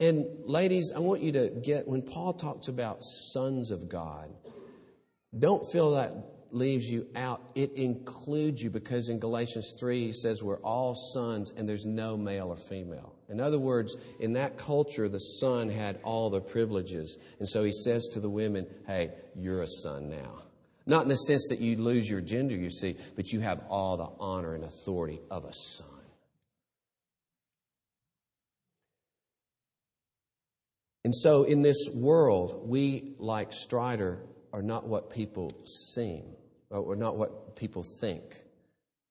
And 0.00 0.26
ladies, 0.44 0.92
I 0.94 0.98
want 0.98 1.22
you 1.22 1.32
to 1.32 1.48
get, 1.62 1.88
when 1.88 2.02
Paul 2.02 2.34
talks 2.34 2.68
about 2.68 2.98
sons 3.02 3.70
of 3.70 3.88
God, 3.88 4.30
don't 5.38 5.62
feel 5.72 5.92
that 5.92 6.12
leaves 6.52 6.90
you 6.90 7.06
out, 7.16 7.42
it 7.54 7.72
includes 7.74 8.62
you 8.62 8.70
because 8.70 9.08
in 9.08 9.18
Galatians 9.18 9.74
3 9.78 10.06
he 10.06 10.12
says 10.12 10.42
we're 10.42 10.60
all 10.60 10.94
sons 10.94 11.52
and 11.56 11.68
there's 11.68 11.84
no 11.84 12.16
male 12.16 12.48
or 12.48 12.56
female. 12.56 13.14
In 13.28 13.40
other 13.40 13.58
words, 13.58 13.96
in 14.20 14.34
that 14.34 14.56
culture, 14.56 15.08
the 15.08 15.18
son 15.18 15.68
had 15.68 15.98
all 16.04 16.30
the 16.30 16.40
privileges. 16.40 17.18
And 17.38 17.48
so 17.48 17.64
he 17.64 17.72
says 17.72 18.08
to 18.12 18.20
the 18.20 18.30
women, 18.30 18.66
hey, 18.86 19.10
you're 19.34 19.62
a 19.62 19.66
son 19.66 20.08
now. 20.08 20.42
Not 20.86 21.02
in 21.02 21.08
the 21.08 21.16
sense 21.16 21.48
that 21.48 21.60
you 21.60 21.76
lose 21.76 22.08
your 22.08 22.20
gender, 22.20 22.54
you 22.54 22.70
see, 22.70 22.96
but 23.16 23.32
you 23.32 23.40
have 23.40 23.62
all 23.68 23.96
the 23.96 24.08
honor 24.20 24.54
and 24.54 24.62
authority 24.62 25.20
of 25.30 25.44
a 25.44 25.52
son. 25.52 25.88
And 31.04 31.14
so 31.14 31.44
in 31.44 31.62
this 31.62 31.88
world, 31.94 32.68
we, 32.68 33.14
like 33.18 33.52
Strider, 33.52 34.18
are 34.56 34.62
not 34.62 34.88
what 34.88 35.10
people 35.10 35.52
seem. 35.94 36.24
or 36.70 36.96
not 36.96 37.18
what 37.18 37.56
people 37.56 37.84
think. 38.00 38.22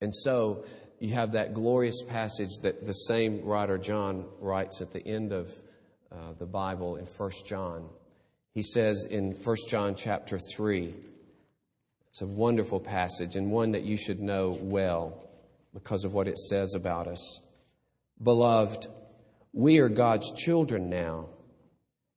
And 0.01 0.13
so 0.13 0.65
you 0.99 1.13
have 1.13 1.33
that 1.33 1.53
glorious 1.53 2.01
passage 2.01 2.49
that 2.63 2.83
the 2.83 2.93
same 2.93 3.43
writer 3.43 3.77
John 3.77 4.25
writes 4.39 4.81
at 4.81 4.91
the 4.91 5.05
end 5.07 5.31
of 5.31 5.51
uh, 6.11 6.33
the 6.39 6.47
Bible 6.47 6.95
in 6.95 7.05
1 7.05 7.31
John. 7.45 7.87
He 8.55 8.63
says 8.63 9.05
in 9.05 9.33
1 9.33 9.57
John 9.69 9.93
chapter 9.93 10.39
3, 10.39 10.95
it's 12.07 12.21
a 12.23 12.27
wonderful 12.27 12.79
passage 12.79 13.35
and 13.35 13.51
one 13.51 13.73
that 13.73 13.83
you 13.83 13.97
should 13.97 14.19
know 14.19 14.57
well 14.59 15.29
because 15.75 16.05
of 16.05 16.13
what 16.13 16.27
it 16.27 16.39
says 16.39 16.73
about 16.73 17.05
us. 17.07 17.41
Beloved, 18.21 18.87
we 19.53 19.77
are 19.77 19.89
God's 19.89 20.31
children 20.31 20.89
now, 20.89 21.27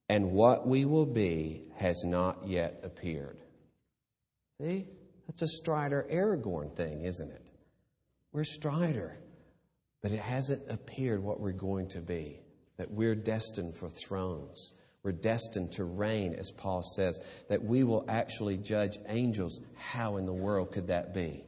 and 0.08 0.32
what 0.32 0.66
we 0.66 0.86
will 0.86 1.06
be 1.06 1.67
has 1.78 2.04
not 2.04 2.46
yet 2.46 2.80
appeared. 2.82 3.38
See? 4.60 4.86
That's 5.26 5.42
a 5.42 5.48
Strider 5.48 6.06
Aragorn 6.10 6.74
thing, 6.74 7.04
isn't 7.04 7.30
it? 7.30 7.42
We're 8.32 8.44
Strider, 8.44 9.18
but 10.02 10.10
it 10.10 10.20
hasn't 10.20 10.70
appeared 10.70 11.22
what 11.22 11.40
we're 11.40 11.52
going 11.52 11.88
to 11.90 12.00
be, 12.00 12.40
that 12.78 12.90
we're 12.90 13.14
destined 13.14 13.76
for 13.76 13.88
thrones. 13.88 14.72
We're 15.04 15.12
destined 15.12 15.72
to 15.72 15.84
reign, 15.84 16.34
as 16.34 16.50
Paul 16.50 16.82
says, 16.82 17.20
that 17.48 17.62
we 17.62 17.84
will 17.84 18.04
actually 18.08 18.56
judge 18.56 18.98
angels. 19.06 19.60
How 19.76 20.16
in 20.16 20.26
the 20.26 20.32
world 20.32 20.72
could 20.72 20.88
that 20.88 21.14
be? 21.14 21.44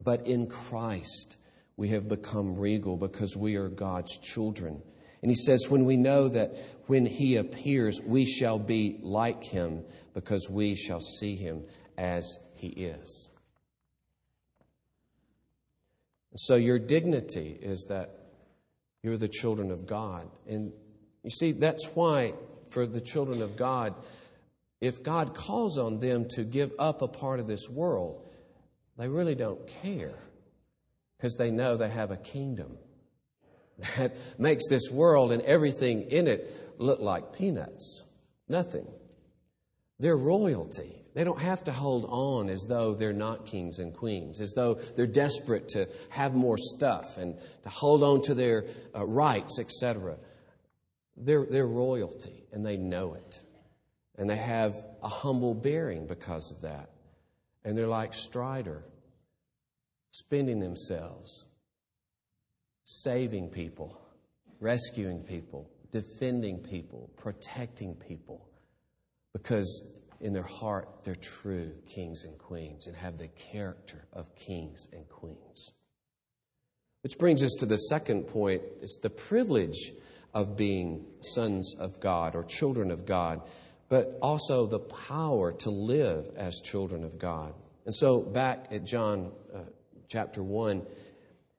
But 0.00 0.26
in 0.26 0.46
Christ, 0.46 1.36
we 1.76 1.88
have 1.88 2.08
become 2.08 2.56
regal 2.56 2.96
because 2.96 3.36
we 3.36 3.56
are 3.56 3.68
God's 3.68 4.18
children. 4.18 4.82
And 5.22 5.30
he 5.30 5.34
says, 5.34 5.68
when 5.68 5.84
we 5.84 5.96
know 5.96 6.28
that 6.28 6.56
when 6.86 7.04
he 7.04 7.36
appears, 7.36 8.00
we 8.04 8.24
shall 8.24 8.58
be 8.58 8.98
like 9.02 9.44
him 9.44 9.84
because 10.14 10.48
we 10.48 10.76
shall 10.76 11.00
see 11.00 11.34
him 11.34 11.64
as 11.96 12.38
he 12.54 12.68
is. 12.68 13.30
So, 16.36 16.54
your 16.54 16.78
dignity 16.78 17.58
is 17.60 17.86
that 17.88 18.10
you're 19.02 19.16
the 19.16 19.28
children 19.28 19.70
of 19.72 19.86
God. 19.86 20.28
And 20.48 20.72
you 21.24 21.30
see, 21.30 21.52
that's 21.52 21.86
why 21.94 22.34
for 22.70 22.86
the 22.86 23.00
children 23.00 23.42
of 23.42 23.56
God, 23.56 23.94
if 24.80 25.02
God 25.02 25.34
calls 25.34 25.78
on 25.78 25.98
them 25.98 26.28
to 26.30 26.44
give 26.44 26.72
up 26.78 27.02
a 27.02 27.08
part 27.08 27.40
of 27.40 27.48
this 27.48 27.68
world, 27.68 28.24
they 28.96 29.08
really 29.08 29.34
don't 29.34 29.66
care 29.82 30.14
because 31.16 31.34
they 31.34 31.50
know 31.50 31.76
they 31.76 31.88
have 31.88 32.12
a 32.12 32.16
kingdom 32.16 32.78
that 33.96 34.16
makes 34.38 34.68
this 34.68 34.90
world 34.90 35.32
and 35.32 35.42
everything 35.42 36.10
in 36.10 36.26
it 36.26 36.74
look 36.78 37.00
like 37.00 37.32
peanuts. 37.32 38.04
Nothing. 38.48 38.86
They're 39.98 40.16
royalty. 40.16 40.94
They 41.14 41.24
don't 41.24 41.40
have 41.40 41.64
to 41.64 41.72
hold 41.72 42.06
on 42.08 42.48
as 42.48 42.64
though 42.68 42.94
they're 42.94 43.12
not 43.12 43.44
kings 43.44 43.80
and 43.80 43.92
queens, 43.92 44.40
as 44.40 44.52
though 44.52 44.74
they're 44.74 45.06
desperate 45.06 45.68
to 45.70 45.88
have 46.10 46.34
more 46.34 46.56
stuff 46.56 47.18
and 47.18 47.36
to 47.64 47.68
hold 47.68 48.04
on 48.04 48.22
to 48.22 48.34
their 48.34 48.66
uh, 48.96 49.04
rights, 49.04 49.58
etc. 49.58 50.16
They're, 51.16 51.44
they're 51.44 51.66
royalty, 51.66 52.46
and 52.52 52.64
they 52.64 52.76
know 52.76 53.14
it. 53.14 53.40
And 54.16 54.30
they 54.30 54.36
have 54.36 54.74
a 55.02 55.08
humble 55.08 55.54
bearing 55.54 56.06
because 56.06 56.52
of 56.52 56.60
that. 56.60 56.90
And 57.64 57.76
they're 57.76 57.88
like 57.88 58.14
Strider, 58.14 58.84
spending 60.10 60.60
themselves, 60.60 61.47
saving 62.88 63.50
people, 63.50 64.00
rescuing 64.60 65.22
people, 65.22 65.70
defending 65.92 66.58
people, 66.58 67.10
protecting 67.18 67.94
people, 67.94 68.48
because 69.34 69.82
in 70.22 70.32
their 70.32 70.42
heart 70.42 70.88
they're 71.04 71.14
true 71.14 71.70
kings 71.86 72.24
and 72.24 72.38
queens 72.38 72.86
and 72.86 72.96
have 72.96 73.18
the 73.18 73.28
character 73.28 74.06
of 74.14 74.34
kings 74.34 74.88
and 74.94 75.06
queens. 75.10 75.72
Which 77.02 77.18
brings 77.18 77.42
us 77.42 77.54
to 77.58 77.66
the 77.66 77.76
second 77.76 78.26
point 78.26 78.62
it's 78.80 78.98
the 78.98 79.10
privilege 79.10 79.92
of 80.32 80.56
being 80.56 81.04
sons 81.20 81.74
of 81.78 82.00
God 82.00 82.34
or 82.34 82.42
children 82.42 82.90
of 82.90 83.04
God, 83.04 83.42
but 83.90 84.18
also 84.22 84.64
the 84.64 84.80
power 84.80 85.52
to 85.52 85.70
live 85.70 86.30
as 86.36 86.62
children 86.62 87.04
of 87.04 87.18
God. 87.18 87.52
And 87.84 87.94
so, 87.94 88.20
back 88.20 88.68
at 88.70 88.84
John 88.84 89.30
uh, 89.54 89.58
chapter 90.08 90.42
1, 90.42 90.86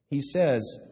he 0.09 0.21
says 0.21 0.88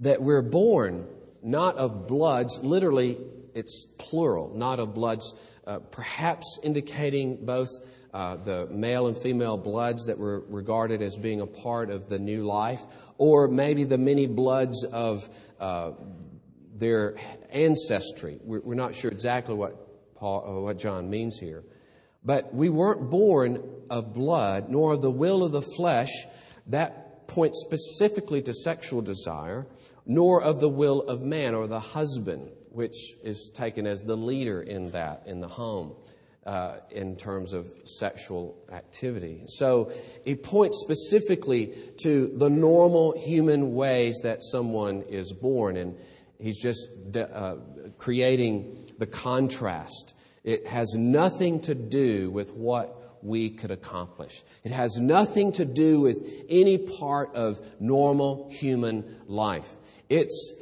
that 0.00 0.20
we're 0.22 0.42
born 0.42 1.06
not 1.42 1.76
of 1.76 2.06
bloods, 2.06 2.58
literally, 2.62 3.18
it's 3.54 3.86
plural, 3.98 4.52
not 4.56 4.80
of 4.80 4.94
bloods, 4.94 5.34
uh, 5.66 5.78
perhaps 5.78 6.58
indicating 6.62 7.44
both 7.44 7.68
uh, 8.12 8.36
the 8.36 8.66
male 8.70 9.06
and 9.08 9.16
female 9.16 9.58
bloods 9.58 10.06
that 10.06 10.18
were 10.18 10.40
regarded 10.48 11.02
as 11.02 11.16
being 11.16 11.40
a 11.40 11.46
part 11.46 11.90
of 11.90 12.08
the 12.08 12.18
new 12.18 12.44
life, 12.44 12.80
or 13.18 13.48
maybe 13.48 13.84
the 13.84 13.98
many 13.98 14.26
bloods 14.26 14.84
of 14.84 15.28
uh, 15.60 15.92
their 16.74 17.16
ancestry. 17.50 18.38
We're, 18.42 18.60
we're, 18.60 18.74
not 18.74 18.94
sure 18.94 19.10
exactly 19.10 19.54
what, 19.54 20.14
Paul, 20.16 20.44
uh, 20.46 20.60
what 20.60 20.78
John 20.78 21.10
means 21.10 21.38
here. 21.38 21.64
But 22.24 22.54
we 22.54 22.70
weren't 22.70 23.10
born 23.10 23.62
of 23.90 24.14
blood, 24.14 24.70
nor 24.70 24.94
of 24.94 25.02
the 25.02 25.10
will 25.10 25.44
of 25.44 25.52
the 25.52 25.62
flesh. 25.62 26.10
That 26.68 27.03
points 27.26 27.64
specifically 27.66 28.42
to 28.42 28.54
sexual 28.54 29.02
desire, 29.02 29.66
nor 30.06 30.42
of 30.42 30.60
the 30.60 30.68
will 30.68 31.02
of 31.02 31.22
man 31.22 31.54
or 31.54 31.66
the 31.66 31.80
husband, 31.80 32.50
which 32.70 33.14
is 33.22 33.50
taken 33.54 33.86
as 33.86 34.02
the 34.02 34.16
leader 34.16 34.60
in 34.60 34.90
that, 34.90 35.22
in 35.26 35.40
the 35.40 35.48
home. 35.48 35.94
Uh, 36.46 36.76
in 36.90 37.16
terms 37.16 37.54
of 37.54 37.66
sexual 37.84 38.54
activity. 38.70 39.44
So 39.46 39.90
he 40.26 40.34
points 40.34 40.78
specifically 40.84 41.72
to 42.02 42.30
the 42.36 42.50
normal 42.50 43.18
human 43.18 43.72
ways 43.72 44.20
that 44.24 44.42
someone 44.42 45.04
is 45.08 45.32
born, 45.32 45.78
and 45.78 45.96
he's 46.38 46.60
just 46.60 46.86
uh, 47.16 47.54
creating 47.96 48.92
the 48.98 49.06
contrast 49.06 50.14
it 50.44 50.66
has 50.66 50.94
nothing 50.94 51.60
to 51.62 51.74
do 51.74 52.30
with 52.30 52.52
what 52.52 53.03
we 53.24 53.50
could 53.50 53.70
accomplish. 53.70 54.44
It 54.62 54.72
has 54.72 54.98
nothing 54.98 55.52
to 55.52 55.64
do 55.64 56.00
with 56.00 56.44
any 56.48 56.78
part 56.78 57.34
of 57.34 57.60
normal 57.80 58.50
human 58.50 59.16
life. 59.26 59.70
It's 60.08 60.52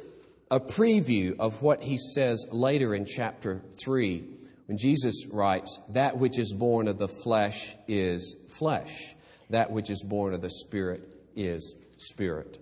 a 0.49 0.59
preview 0.59 1.37
of 1.39 1.61
what 1.61 1.83
he 1.83 1.97
says 1.97 2.45
later 2.51 2.95
in 2.95 3.05
chapter 3.05 3.61
3 3.83 4.23
when 4.67 4.77
Jesus 4.77 5.27
writes, 5.31 5.79
That 5.89 6.17
which 6.17 6.39
is 6.39 6.53
born 6.53 6.87
of 6.87 6.97
the 6.97 7.07
flesh 7.07 7.75
is 7.87 8.35
flesh, 8.57 9.15
that 9.49 9.71
which 9.71 9.89
is 9.89 10.03
born 10.03 10.33
of 10.33 10.41
the 10.41 10.49
Spirit 10.49 11.01
is 11.35 11.75
spirit. 11.97 12.59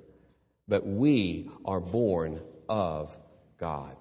But 0.67 0.85
we 0.85 1.49
are 1.65 1.79
born 1.79 2.41
of 2.69 3.15
God. 3.57 3.95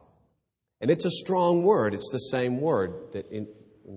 And 0.80 0.90
it's 0.90 1.04
a 1.04 1.10
strong 1.10 1.62
word. 1.62 1.92
It's 1.94 2.10
the 2.10 2.18
same 2.18 2.60
word 2.60 3.12
that 3.12 3.30
in, 3.30 3.48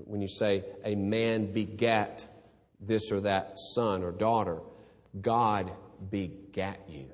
when 0.05 0.21
you 0.21 0.27
say 0.27 0.63
a 0.83 0.95
man 0.95 1.51
begat 1.53 2.27
this 2.79 3.11
or 3.11 3.21
that 3.21 3.53
son 3.73 4.03
or 4.03 4.11
daughter, 4.11 4.59
God 5.21 5.71
begat 6.09 6.79
you. 6.89 7.05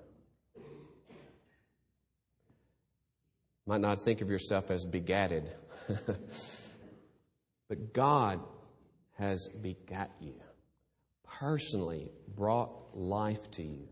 Might 3.66 3.82
not 3.82 4.00
think 4.00 4.22
of 4.22 4.30
yourself 4.30 4.72
as 4.72 4.86
begatted, 4.86 5.44
but 7.70 7.94
God 7.94 8.40
has 9.18 9.48
begat 9.62 10.12
you, 10.20 10.34
personally 11.24 12.10
brought 12.36 12.72
life 12.98 13.52
to 13.52 13.64
you. 13.64 13.88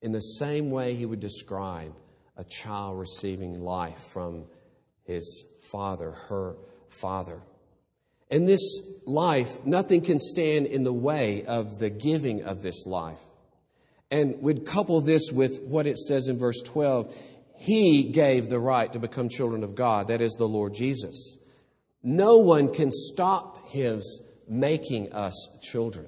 In 0.00 0.12
the 0.12 0.20
same 0.20 0.70
way 0.70 0.94
he 0.94 1.04
would 1.04 1.20
describe 1.20 1.94
a 2.36 2.44
child 2.44 2.98
receiving 2.98 3.60
life 3.60 3.98
from 3.98 4.44
his 5.02 5.44
father, 5.60 6.12
her 6.12 6.56
father. 6.88 7.42
In 8.30 8.44
this 8.44 8.60
life, 9.06 9.64
nothing 9.64 10.02
can 10.02 10.18
stand 10.18 10.66
in 10.66 10.84
the 10.84 10.92
way 10.92 11.44
of 11.46 11.78
the 11.78 11.90
giving 11.90 12.44
of 12.44 12.62
this 12.62 12.86
life. 12.86 13.20
And 14.10 14.40
we'd 14.40 14.66
couple 14.66 15.00
this 15.00 15.30
with 15.32 15.62
what 15.62 15.86
it 15.86 15.98
says 15.98 16.28
in 16.28 16.38
verse 16.38 16.62
12 16.62 17.14
He 17.56 18.04
gave 18.04 18.48
the 18.48 18.58
right 18.60 18.92
to 18.92 18.98
become 18.98 19.28
children 19.28 19.64
of 19.64 19.74
God, 19.74 20.08
that 20.08 20.20
is 20.20 20.34
the 20.34 20.48
Lord 20.48 20.74
Jesus. 20.74 21.36
No 22.02 22.36
one 22.36 22.72
can 22.72 22.90
stop 22.92 23.68
His 23.68 24.22
making 24.48 25.12
us 25.12 25.48
children. 25.62 26.06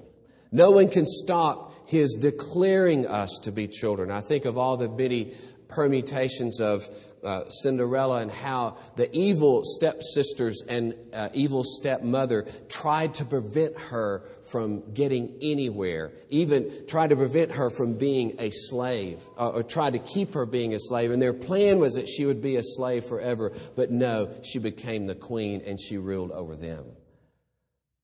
No 0.51 0.71
one 0.71 0.89
can 0.89 1.05
stop 1.05 1.89
His 1.89 2.15
declaring 2.19 3.07
us 3.07 3.39
to 3.43 3.51
be 3.51 3.67
children. 3.67 4.11
I 4.11 4.21
think 4.21 4.45
of 4.45 4.57
all 4.57 4.77
the 4.77 4.89
many 4.89 5.33
permutations 5.67 6.59
of 6.59 6.87
uh, 7.23 7.47
Cinderella 7.49 8.21
and 8.21 8.31
how 8.31 8.77
the 8.95 9.13
evil 9.15 9.61
stepsisters 9.63 10.61
and 10.67 10.95
uh, 11.13 11.29
evil 11.33 11.63
stepmother 11.63 12.45
tried 12.69 13.13
to 13.15 13.25
prevent 13.25 13.77
her 13.77 14.23
from 14.49 14.93
getting 14.93 15.37
anywhere, 15.41 16.11
even 16.29 16.85
tried 16.87 17.11
to 17.11 17.15
prevent 17.15 17.51
her 17.51 17.69
from 17.69 17.97
being 17.97 18.35
a 18.39 18.49
slave, 18.51 19.21
uh, 19.37 19.49
or 19.49 19.63
tried 19.63 19.93
to 19.93 19.99
keep 19.99 20.33
her 20.33 20.45
being 20.45 20.73
a 20.73 20.79
slave. 20.79 21.11
And 21.11 21.21
their 21.21 21.33
plan 21.33 21.79
was 21.79 21.95
that 21.95 22.07
she 22.07 22.25
would 22.25 22.41
be 22.41 22.57
a 22.57 22.63
slave 22.63 23.05
forever, 23.05 23.53
but 23.75 23.91
no, 23.91 24.29
she 24.43 24.59
became 24.59 25.07
the 25.07 25.15
queen 25.15 25.61
and 25.65 25.79
she 25.79 25.97
ruled 25.97 26.31
over 26.31 26.55
them. 26.55 26.85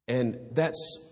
And 0.08 0.40
that's 0.52 1.07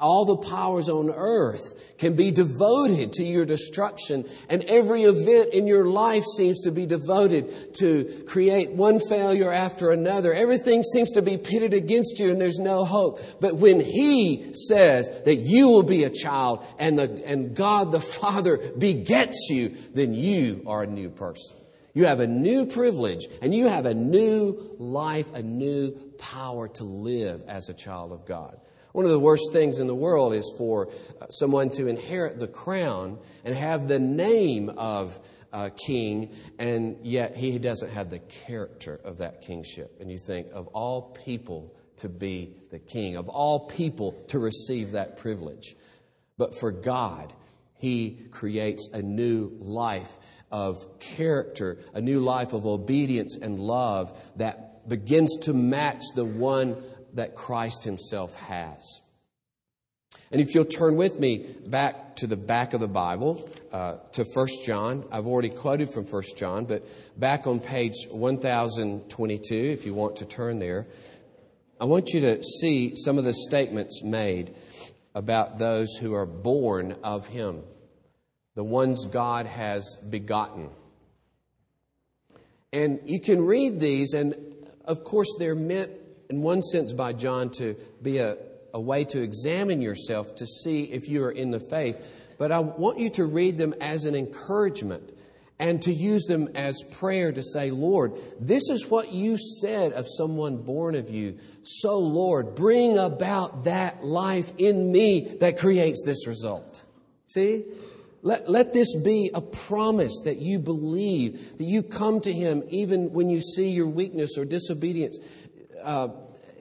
all 0.00 0.24
the 0.24 0.36
powers 0.36 0.88
on 0.88 1.10
earth 1.10 1.98
can 1.98 2.14
be 2.14 2.30
devoted 2.30 3.12
to 3.14 3.24
your 3.24 3.44
destruction, 3.44 4.24
and 4.48 4.64
every 4.64 5.02
event 5.02 5.52
in 5.52 5.66
your 5.66 5.86
life 5.86 6.24
seems 6.24 6.62
to 6.62 6.70
be 6.70 6.86
devoted 6.86 7.74
to 7.74 8.24
create 8.26 8.70
one 8.70 8.98
failure 8.98 9.52
after 9.52 9.90
another. 9.90 10.32
Everything 10.32 10.82
seems 10.82 11.10
to 11.12 11.22
be 11.22 11.36
pitted 11.36 11.74
against 11.74 12.18
you, 12.18 12.30
and 12.30 12.40
there's 12.40 12.58
no 12.58 12.84
hope. 12.84 13.20
But 13.40 13.56
when 13.56 13.80
He 13.80 14.52
says 14.54 15.08
that 15.24 15.36
you 15.36 15.68
will 15.68 15.82
be 15.82 16.04
a 16.04 16.10
child 16.10 16.64
and, 16.78 16.98
the, 16.98 17.22
and 17.26 17.54
God 17.54 17.92
the 17.92 18.00
Father 18.00 18.58
begets 18.78 19.48
you, 19.50 19.76
then 19.94 20.14
you 20.14 20.62
are 20.66 20.82
a 20.82 20.86
new 20.86 21.10
person. 21.10 21.56
You 21.94 22.06
have 22.06 22.18
a 22.18 22.26
new 22.26 22.66
privilege, 22.66 23.26
and 23.40 23.54
you 23.54 23.68
have 23.68 23.86
a 23.86 23.94
new 23.94 24.76
life, 24.78 25.32
a 25.32 25.42
new 25.42 25.92
power 26.18 26.66
to 26.68 26.84
live 26.84 27.42
as 27.46 27.68
a 27.68 27.74
child 27.74 28.10
of 28.10 28.26
God. 28.26 28.58
One 28.94 29.06
of 29.06 29.10
the 29.10 29.18
worst 29.18 29.50
things 29.52 29.80
in 29.80 29.88
the 29.88 29.94
world 29.94 30.34
is 30.34 30.54
for 30.56 30.88
uh, 31.20 31.26
someone 31.26 31.68
to 31.70 31.88
inherit 31.88 32.38
the 32.38 32.46
crown 32.46 33.18
and 33.44 33.52
have 33.52 33.88
the 33.88 33.98
name 33.98 34.68
of 34.68 35.18
a 35.52 35.70
king, 35.70 36.32
and 36.60 36.98
yet 37.02 37.36
he 37.36 37.58
doesn't 37.58 37.90
have 37.90 38.08
the 38.08 38.20
character 38.20 39.00
of 39.04 39.18
that 39.18 39.42
kingship. 39.42 39.96
And 40.00 40.12
you 40.12 40.18
think, 40.24 40.46
of 40.52 40.68
all 40.68 41.10
people 41.24 41.74
to 41.96 42.08
be 42.08 42.54
the 42.70 42.78
king, 42.78 43.16
of 43.16 43.28
all 43.28 43.66
people 43.66 44.12
to 44.28 44.38
receive 44.38 44.92
that 44.92 45.16
privilege. 45.16 45.74
But 46.38 46.56
for 46.56 46.70
God, 46.70 47.32
he 47.76 48.28
creates 48.30 48.88
a 48.92 49.02
new 49.02 49.50
life 49.58 50.16
of 50.52 51.00
character, 51.00 51.78
a 51.94 52.00
new 52.00 52.20
life 52.20 52.52
of 52.52 52.64
obedience 52.64 53.38
and 53.42 53.58
love 53.58 54.16
that 54.36 54.88
begins 54.88 55.36
to 55.38 55.52
match 55.52 56.02
the 56.14 56.24
one 56.24 56.76
that 57.14 57.34
Christ 57.34 57.84
Himself 57.84 58.34
has. 58.34 59.00
And 60.30 60.40
if 60.40 60.54
you'll 60.54 60.64
turn 60.64 60.96
with 60.96 61.18
me 61.18 61.46
back 61.66 62.16
to 62.16 62.26
the 62.26 62.36
back 62.36 62.74
of 62.74 62.80
the 62.80 62.88
Bible, 62.88 63.48
uh, 63.72 63.96
to 64.12 64.24
1 64.24 64.48
John, 64.64 65.04
I've 65.12 65.26
already 65.26 65.48
quoted 65.48 65.90
from 65.90 66.04
1 66.04 66.22
John, 66.36 66.64
but 66.64 66.84
back 67.18 67.46
on 67.46 67.60
page 67.60 67.94
1022, 68.10 69.54
if 69.54 69.86
you 69.86 69.94
want 69.94 70.16
to 70.16 70.24
turn 70.24 70.58
there, 70.58 70.86
I 71.80 71.84
want 71.84 72.10
you 72.10 72.20
to 72.22 72.42
see 72.42 72.94
some 72.96 73.18
of 73.18 73.24
the 73.24 73.34
statements 73.34 74.02
made 74.02 74.54
about 75.14 75.58
those 75.58 75.96
who 75.96 76.14
are 76.14 76.26
born 76.26 76.96
of 77.04 77.26
Him, 77.28 77.62
the 78.54 78.64
ones 78.64 79.06
God 79.06 79.46
has 79.46 79.96
begotten. 80.08 80.70
And 82.72 83.00
you 83.04 83.20
can 83.20 83.44
read 83.44 83.78
these, 83.78 84.14
and 84.14 84.34
of 84.84 85.04
course, 85.04 85.28
they're 85.38 85.54
meant 85.54 85.90
in 86.30 86.42
one 86.42 86.62
sense, 86.62 86.92
by 86.92 87.12
John 87.12 87.50
to 87.52 87.74
be 88.02 88.18
a, 88.18 88.36
a 88.72 88.80
way 88.80 89.04
to 89.04 89.22
examine 89.22 89.80
yourself 89.80 90.34
to 90.36 90.46
see 90.46 90.84
if 90.84 91.08
you 91.08 91.24
are 91.24 91.30
in 91.30 91.50
the 91.50 91.60
faith. 91.60 92.34
But 92.38 92.52
I 92.52 92.58
want 92.60 92.98
you 92.98 93.10
to 93.10 93.24
read 93.24 93.58
them 93.58 93.74
as 93.80 94.04
an 94.04 94.14
encouragement 94.14 95.10
and 95.58 95.80
to 95.82 95.92
use 95.92 96.24
them 96.26 96.48
as 96.54 96.82
prayer 96.90 97.32
to 97.32 97.42
say, 97.42 97.70
Lord, 97.70 98.12
this 98.40 98.68
is 98.70 98.86
what 98.88 99.12
you 99.12 99.36
said 99.38 99.92
of 99.92 100.06
someone 100.08 100.58
born 100.58 100.96
of 100.96 101.10
you. 101.10 101.38
So, 101.62 101.98
Lord, 101.98 102.56
bring 102.56 102.98
about 102.98 103.64
that 103.64 104.04
life 104.04 104.52
in 104.58 104.90
me 104.90 105.36
that 105.40 105.58
creates 105.58 106.02
this 106.04 106.26
result. 106.26 106.82
See? 107.28 107.64
Let, 108.22 108.48
let 108.48 108.72
this 108.72 108.96
be 108.96 109.30
a 109.34 109.42
promise 109.42 110.22
that 110.24 110.38
you 110.38 110.58
believe, 110.58 111.58
that 111.58 111.64
you 111.64 111.82
come 111.82 112.20
to 112.22 112.32
Him 112.32 112.64
even 112.70 113.12
when 113.12 113.28
you 113.28 113.40
see 113.40 113.70
your 113.70 113.86
weakness 113.86 114.38
or 114.38 114.46
disobedience 114.46 115.18
uh, 115.82 116.08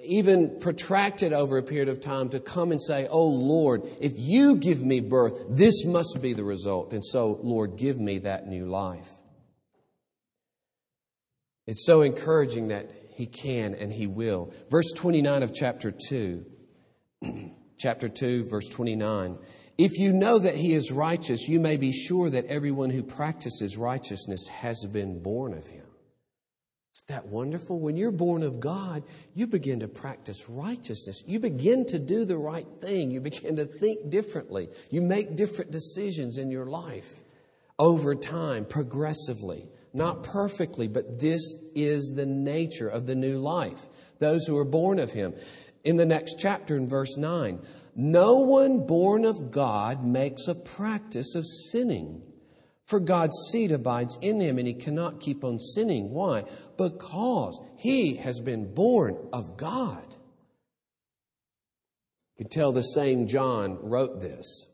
even 0.04 0.60
protracted 0.60 1.34
over 1.34 1.58
a 1.58 1.64
period 1.64 1.90
of 1.90 2.02
time 2.02 2.30
to 2.30 2.40
come 2.40 2.72
and 2.72 2.82
say, 2.82 3.08
Oh 3.08 3.28
Lord, 3.28 3.84
if 4.02 4.14
you 4.18 4.56
give 4.58 4.84
me 4.84 5.00
birth, 5.00 5.34
this 5.50 5.86
must 5.86 6.20
be 6.22 6.34
the 6.34 6.44
result. 6.44 6.94
And 6.94 7.04
so, 7.04 7.40
Lord, 7.42 7.78
give 7.78 8.00
me 8.00 8.20
that 8.20 8.48
new 8.48 8.66
life. 8.66 9.10
It's 11.66 11.86
so 11.86 12.02
encouraging 12.02 12.70
that 12.70 12.92
He 13.16 13.26
can 13.26 13.74
and 13.76 13.92
He 13.92 14.08
will. 14.08 14.54
Verse 14.70 14.92
29 14.94 15.44
of 15.44 15.54
chapter 15.54 15.92
2, 15.92 16.46
chapter 17.80 18.10
2, 18.10 18.50
verse 18.50 18.68
29. 18.70 19.38
If 19.78 19.98
you 19.98 20.14
know 20.14 20.40
that 20.40 20.56
He 20.56 20.74
is 20.74 20.92
righteous, 20.92 21.48
you 21.48 21.60
may 21.60 21.78
be 21.78 21.92
sure 21.92 22.30
that 22.30 22.46
everyone 22.46 22.90
who 22.90 23.04
practices 23.04 23.78
righteousness 23.78 24.48
has 24.50 24.86
been 24.92 25.22
born 25.24 25.54
of 25.54 25.68
Him. 25.68 25.83
Isn't 26.94 27.08
that 27.08 27.26
wonderful? 27.26 27.80
When 27.80 27.98
you're 27.98 28.12
born 28.12 28.44
of 28.44 28.60
God, 28.60 29.02
you 29.34 29.48
begin 29.48 29.80
to 29.80 29.88
practice 29.88 30.48
righteousness. 30.48 31.24
You 31.26 31.40
begin 31.40 31.88
to 31.88 31.98
do 31.98 32.24
the 32.24 32.38
right 32.38 32.68
thing. 32.82 33.10
You 33.10 33.20
begin 33.20 33.56
to 33.56 33.66
think 33.66 34.12
differently. 34.12 34.70
You 34.92 35.02
make 35.02 35.36
different 35.36 35.72
decisions 35.72 36.38
in 36.38 36.52
your 36.52 36.68
life 36.68 37.24
over 37.80 38.14
time, 38.14 38.66
progressively. 38.66 39.68
Not 39.92 40.22
perfectly, 40.22 40.88
but 40.88 41.20
this 41.20 41.56
is 41.74 42.14
the 42.16 42.28
nature 42.28 42.90
of 42.90 43.08
the 43.08 43.16
new 43.16 43.40
life. 43.40 43.90
Those 44.20 44.46
who 44.46 44.56
are 44.60 44.66
born 44.66 45.00
of 45.00 45.12
Him. 45.12 45.34
In 45.84 45.98
the 45.98 46.06
next 46.06 46.36
chapter, 46.38 46.78
in 46.78 46.88
verse 46.88 47.18
9, 47.18 47.60
no 47.96 48.38
one 48.38 48.86
born 48.86 49.26
of 49.26 49.50
God 49.50 50.06
makes 50.06 50.48
a 50.48 50.54
practice 50.54 51.34
of 51.34 51.44
sinning 51.72 52.22
for 52.86 53.00
God's 53.00 53.38
seed 53.52 53.72
abides 53.72 54.18
in 54.22 54.40
him 54.40 54.58
and 54.58 54.68
he 54.68 54.74
cannot 54.74 55.22
keep 55.22 55.44
on 55.44 55.60
sinning. 55.60 56.12
Why? 56.12 56.46
Because 56.78 57.60
he 57.78 58.18
has 58.18 58.40
been 58.40 58.74
born 58.74 59.18
of 59.32 59.58
God. 59.58 60.04
You 62.36 62.46
can 62.46 62.50
tell 62.50 62.72
the 62.72 62.82
same 62.82 63.28
John 63.28 63.78
wrote 63.82 64.20
this. 64.20 64.68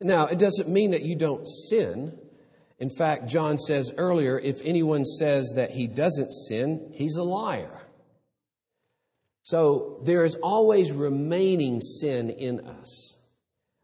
Now, 0.00 0.26
it 0.26 0.38
doesn't 0.38 0.68
mean 0.68 0.92
that 0.92 1.02
you 1.02 1.16
don't 1.16 1.46
sin. 1.46 2.16
In 2.78 2.88
fact, 2.88 3.26
John 3.26 3.58
says 3.58 3.92
earlier 3.96 4.38
if 4.38 4.60
anyone 4.64 5.04
says 5.04 5.52
that 5.56 5.72
he 5.72 5.86
doesn't 5.86 6.30
sin, 6.30 6.92
he's 6.94 7.16
a 7.16 7.24
liar. 7.24 7.80
So 9.42 10.00
there 10.04 10.24
is 10.24 10.36
always 10.36 10.92
remaining 10.92 11.80
sin 11.80 12.30
in 12.30 12.60
us. 12.60 13.16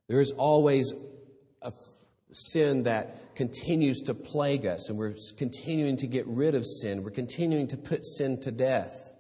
There 0.09 0.21
is 0.21 0.33
always 0.33 0.93
sin 2.35 2.85
that 2.85 3.35
continues 3.35 4.01
to 4.03 4.15
plague 4.15 4.67
us, 4.67 4.89
and 4.89 4.99
we're 4.99 5.15
continuing 5.37 5.97
to 5.99 6.07
get 6.07 6.27
rid 6.27 6.55
of 6.55 6.65
sin. 6.67 7.03
We're 7.03 7.11
continuing 7.11 7.69
to 7.69 7.77
put 7.77 8.05
sin 8.05 8.41
to 8.43 8.51
death. 8.51 9.13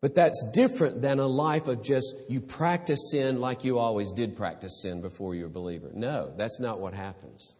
But 0.00 0.14
that's 0.14 0.50
different 0.52 1.00
than 1.00 1.18
a 1.18 1.26
life 1.26 1.66
of 1.66 1.82
just 1.82 2.14
you 2.28 2.40
practice 2.40 3.10
sin 3.10 3.40
like 3.40 3.64
you 3.64 3.78
always 3.78 4.12
did 4.12 4.36
practice 4.36 4.82
sin 4.82 5.00
before 5.00 5.34
you're 5.34 5.46
a 5.46 5.50
believer. 5.50 5.90
No, 5.94 6.30
that's 6.36 6.60
not 6.60 6.78
what 6.78 6.92
happens. 6.92 7.56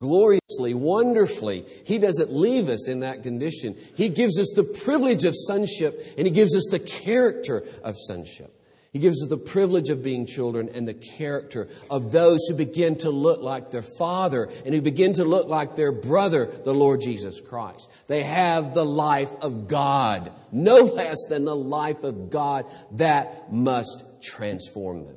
Gloriously, 0.00 0.74
wonderfully, 0.74 1.64
He 1.84 1.98
doesn't 1.98 2.32
leave 2.32 2.68
us 2.68 2.88
in 2.88 3.00
that 3.00 3.22
condition. 3.22 3.76
He 3.96 4.08
gives 4.08 4.38
us 4.38 4.52
the 4.54 4.62
privilege 4.62 5.24
of 5.24 5.34
sonship 5.36 6.14
and 6.16 6.26
He 6.26 6.32
gives 6.32 6.54
us 6.54 6.68
the 6.70 6.78
character 6.78 7.64
of 7.82 7.96
sonship. 7.96 8.56
He 8.92 8.98
gives 8.98 9.22
us 9.22 9.28
the 9.30 9.38
privilege 9.38 9.88
of 9.88 10.02
being 10.02 10.26
children 10.26 10.68
and 10.68 10.86
the 10.86 10.92
character 10.92 11.68
of 11.88 12.12
those 12.12 12.40
who 12.46 12.54
begin 12.54 12.96
to 12.96 13.10
look 13.10 13.40
like 13.40 13.70
their 13.70 13.82
father 13.82 14.50
and 14.66 14.74
who 14.74 14.82
begin 14.82 15.14
to 15.14 15.24
look 15.24 15.48
like 15.48 15.76
their 15.76 15.92
brother, 15.92 16.44
the 16.44 16.74
Lord 16.74 17.00
Jesus 17.00 17.40
Christ. 17.40 17.90
They 18.06 18.22
have 18.22 18.74
the 18.74 18.84
life 18.84 19.32
of 19.40 19.66
God, 19.66 20.30
no 20.50 20.76
less 20.84 21.16
than 21.30 21.46
the 21.46 21.56
life 21.56 22.04
of 22.04 22.28
God 22.28 22.66
that 22.92 23.50
must 23.50 24.04
transform 24.22 25.06
them. 25.06 25.16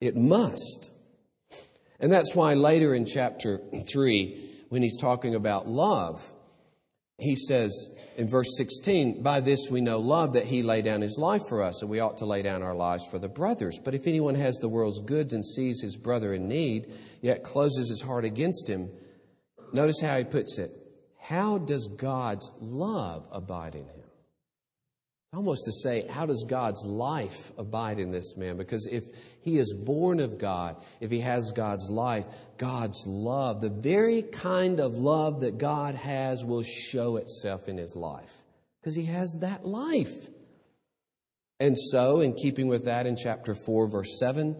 It 0.00 0.16
must. 0.16 0.90
And 2.00 2.10
that's 2.10 2.34
why 2.34 2.54
later 2.54 2.94
in 2.94 3.06
chapter 3.06 3.60
3, 3.88 4.40
when 4.70 4.82
he's 4.82 5.00
talking 5.00 5.36
about 5.36 5.68
love, 5.68 6.32
he 7.18 7.36
says, 7.36 7.90
in 8.18 8.26
verse 8.26 8.56
16, 8.56 9.22
by 9.22 9.38
this 9.38 9.68
we 9.70 9.80
know 9.80 10.00
love 10.00 10.32
that 10.32 10.44
he 10.44 10.64
laid 10.64 10.84
down 10.84 11.00
his 11.00 11.18
life 11.18 11.42
for 11.48 11.62
us, 11.62 11.82
and 11.82 11.90
we 11.90 12.00
ought 12.00 12.18
to 12.18 12.26
lay 12.26 12.42
down 12.42 12.64
our 12.64 12.74
lives 12.74 13.06
for 13.06 13.20
the 13.20 13.28
brothers. 13.28 13.78
But 13.82 13.94
if 13.94 14.08
anyone 14.08 14.34
has 14.34 14.56
the 14.56 14.68
world's 14.68 14.98
goods 14.98 15.32
and 15.32 15.44
sees 15.44 15.80
his 15.80 15.96
brother 15.96 16.34
in 16.34 16.48
need, 16.48 16.92
yet 17.22 17.44
closes 17.44 17.88
his 17.88 18.02
heart 18.02 18.24
against 18.24 18.68
him, 18.68 18.90
notice 19.72 20.00
how 20.00 20.18
he 20.18 20.24
puts 20.24 20.58
it. 20.58 20.72
How 21.20 21.58
does 21.58 21.86
God's 21.96 22.50
love 22.60 23.24
abide 23.30 23.76
in 23.76 23.82
him? 23.82 23.97
Almost 25.38 25.66
to 25.66 25.72
say, 25.72 26.04
how 26.08 26.26
does 26.26 26.44
God's 26.48 26.84
life 26.84 27.52
abide 27.56 28.00
in 28.00 28.10
this 28.10 28.36
man? 28.36 28.56
Because 28.56 28.88
if 28.90 29.04
he 29.40 29.56
is 29.56 29.72
born 29.72 30.18
of 30.18 30.36
God, 30.36 30.74
if 31.00 31.12
he 31.12 31.20
has 31.20 31.52
God's 31.52 31.88
life, 31.88 32.26
God's 32.56 33.04
love, 33.06 33.60
the 33.60 33.70
very 33.70 34.22
kind 34.22 34.80
of 34.80 34.96
love 34.96 35.42
that 35.42 35.56
God 35.56 35.94
has, 35.94 36.44
will 36.44 36.64
show 36.64 37.18
itself 37.18 37.68
in 37.68 37.78
his 37.78 37.94
life. 37.94 38.32
Because 38.80 38.96
he 38.96 39.04
has 39.04 39.36
that 39.42 39.64
life. 39.64 40.28
And 41.60 41.78
so, 41.78 42.18
in 42.18 42.32
keeping 42.34 42.66
with 42.66 42.86
that, 42.86 43.06
in 43.06 43.14
chapter 43.14 43.54
4, 43.54 43.86
verse 43.86 44.18
7, 44.18 44.56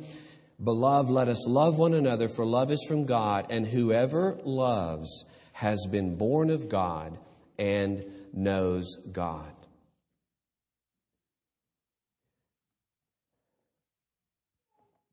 Beloved, 0.63 1.11
let 1.11 1.27
us 1.27 1.45
love 1.49 1.77
one 1.77 1.95
another, 1.95 2.29
for 2.29 2.47
love 2.47 2.71
is 2.71 2.85
from 2.87 3.05
God, 3.05 3.47
and 3.51 3.67
whoever 3.67 4.39
loves 4.45 5.25
has 5.55 5.89
been 5.91 6.15
born 6.15 6.51
of 6.51 6.69
God 6.69 7.19
and 7.59 8.05
knows 8.33 8.97
God. 9.11 9.58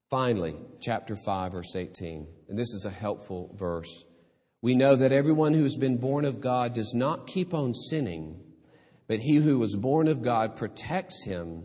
Finally, 0.10 0.56
chapter 0.82 1.16
5, 1.16 1.52
verse 1.52 1.76
18, 1.76 2.28
and 2.48 2.58
this 2.58 2.74
is 2.74 2.86
a 2.86 2.92
helpful 2.92 3.56
verse. 3.58 4.06
We 4.62 4.76
know 4.76 4.96
that 4.96 5.12
everyone 5.12 5.54
who 5.54 5.64
has 5.64 5.78
been 5.78 5.98
born 5.98 6.26
of 6.26 6.42
God 6.42 6.74
does 6.74 6.94
not 6.94 7.28
keep 7.28 7.54
on 7.54 7.74
sinning, 7.74 8.40
but 9.08 9.20
he 9.20 9.36
who 9.36 9.58
was 9.58 9.76
born 9.76 10.08
of 10.08 10.22
God 10.22 10.56
protects 10.56 11.24
him, 11.24 11.64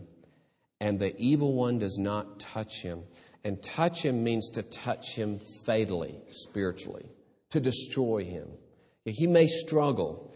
and 0.79 0.99
the 0.99 1.15
evil 1.17 1.53
one 1.53 1.77
does 1.77 1.99
not 1.99 2.39
touch 2.39 2.81
him. 2.81 3.03
And 3.43 3.61
touch 3.63 4.03
him 4.05 4.23
means 4.23 4.51
to 4.51 4.61
touch 4.61 5.15
him 5.15 5.39
fatally, 5.65 6.21
spiritually, 6.29 7.09
to 7.49 7.59
destroy 7.59 8.23
him. 8.23 8.47
He 9.05 9.25
may 9.25 9.47
struggle. 9.47 10.30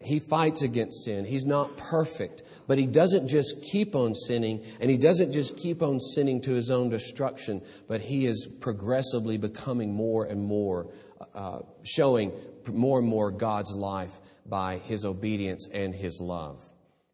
He 0.00 0.18
fights 0.18 0.62
against 0.62 1.04
sin. 1.04 1.24
He's 1.24 1.46
not 1.46 1.76
perfect, 1.76 2.42
but 2.66 2.76
he 2.78 2.86
doesn't 2.86 3.26
just 3.28 3.62
keep 3.62 3.94
on 3.94 4.14
sinning, 4.14 4.62
and 4.80 4.90
he 4.90 4.98
doesn't 4.98 5.32
just 5.32 5.56
keep 5.56 5.82
on 5.82 5.98
sinning 5.98 6.42
to 6.42 6.50
his 6.52 6.70
own 6.70 6.90
destruction, 6.90 7.62
but 7.88 8.00
he 8.00 8.26
is 8.26 8.46
progressively 8.60 9.38
becoming 9.38 9.94
more 9.94 10.24
and 10.24 10.42
more, 10.42 10.90
uh, 11.34 11.60
showing 11.84 12.32
more 12.70 12.98
and 12.98 13.08
more 13.08 13.30
God's 13.30 13.74
life 13.74 14.18
by 14.46 14.78
his 14.78 15.04
obedience 15.04 15.68
and 15.72 15.94
his 15.94 16.20
love. 16.20 16.60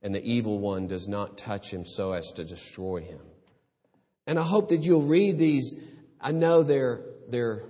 And 0.02 0.14
the 0.14 0.24
evil 0.24 0.58
one 0.58 0.88
does 0.88 1.08
not 1.08 1.38
touch 1.38 1.70
him 1.70 1.84
so 1.84 2.12
as 2.12 2.32
to 2.32 2.44
destroy 2.44 3.02
him. 3.02 3.20
And 4.26 4.38
I 4.38 4.42
hope 4.42 4.70
that 4.70 4.82
you'll 4.82 5.02
read 5.02 5.38
these. 5.38 5.74
I 6.20 6.32
know 6.32 6.62
they're, 6.62 7.04
they're, 7.28 7.64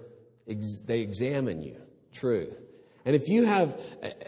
they 0.47 1.01
examine 1.01 1.63
you, 1.63 1.77
true. 2.13 2.55
And 3.05 3.17
if 3.17 3.29
you 3.29 3.47
have, 3.47 3.81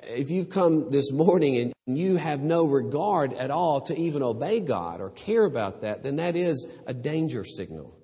if 0.05 0.31
you've 0.31 0.49
come 0.49 0.91
this 0.91 1.13
morning 1.13 1.73
and 1.87 1.99
you 1.99 2.17
have 2.17 2.41
no 2.41 2.65
regard 2.65 3.33
at 3.35 3.51
all 3.51 3.81
to 3.83 3.97
even 3.97 4.23
obey 4.23 4.61
God 4.61 5.01
or 5.01 5.11
care 5.11 5.45
about 5.45 5.83
that, 5.83 6.03
then 6.03 6.17
that 6.17 6.37
is 6.37 6.67
a 6.87 6.95
danger 6.95 7.45
signal. 7.45 7.95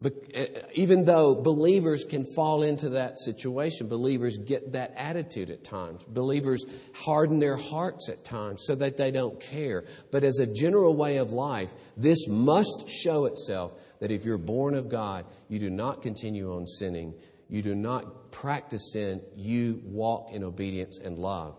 But 0.00 0.12
uh, 0.32 0.44
even 0.74 1.04
though 1.04 1.34
believers 1.34 2.04
can 2.04 2.24
fall 2.36 2.62
into 2.62 2.90
that 2.90 3.18
situation, 3.18 3.88
believers 3.88 4.38
get 4.38 4.72
that 4.72 4.94
attitude 4.96 5.50
at 5.50 5.64
times. 5.64 6.04
Believers 6.04 6.64
harden 6.94 7.40
their 7.40 7.56
hearts 7.56 8.08
at 8.08 8.24
times 8.24 8.62
so 8.64 8.76
that 8.76 8.96
they 8.96 9.10
don't 9.10 9.40
care. 9.40 9.84
But 10.12 10.22
as 10.22 10.38
a 10.38 10.46
general 10.46 10.94
way 10.94 11.16
of 11.16 11.32
life, 11.32 11.72
this 11.96 12.28
must 12.28 12.88
show 12.88 13.24
itself 13.24 13.72
that 13.98 14.12
if 14.12 14.24
you're 14.24 14.38
born 14.38 14.74
of 14.74 14.88
God, 14.88 15.24
you 15.48 15.58
do 15.58 15.68
not 15.68 16.02
continue 16.02 16.54
on 16.54 16.64
sinning. 16.68 17.14
You 17.48 17.62
do 17.62 17.74
not 17.74 18.30
practice 18.30 18.92
sin. 18.92 19.22
You 19.36 19.80
walk 19.84 20.32
in 20.32 20.44
obedience 20.44 20.98
and 20.98 21.18
love. 21.18 21.56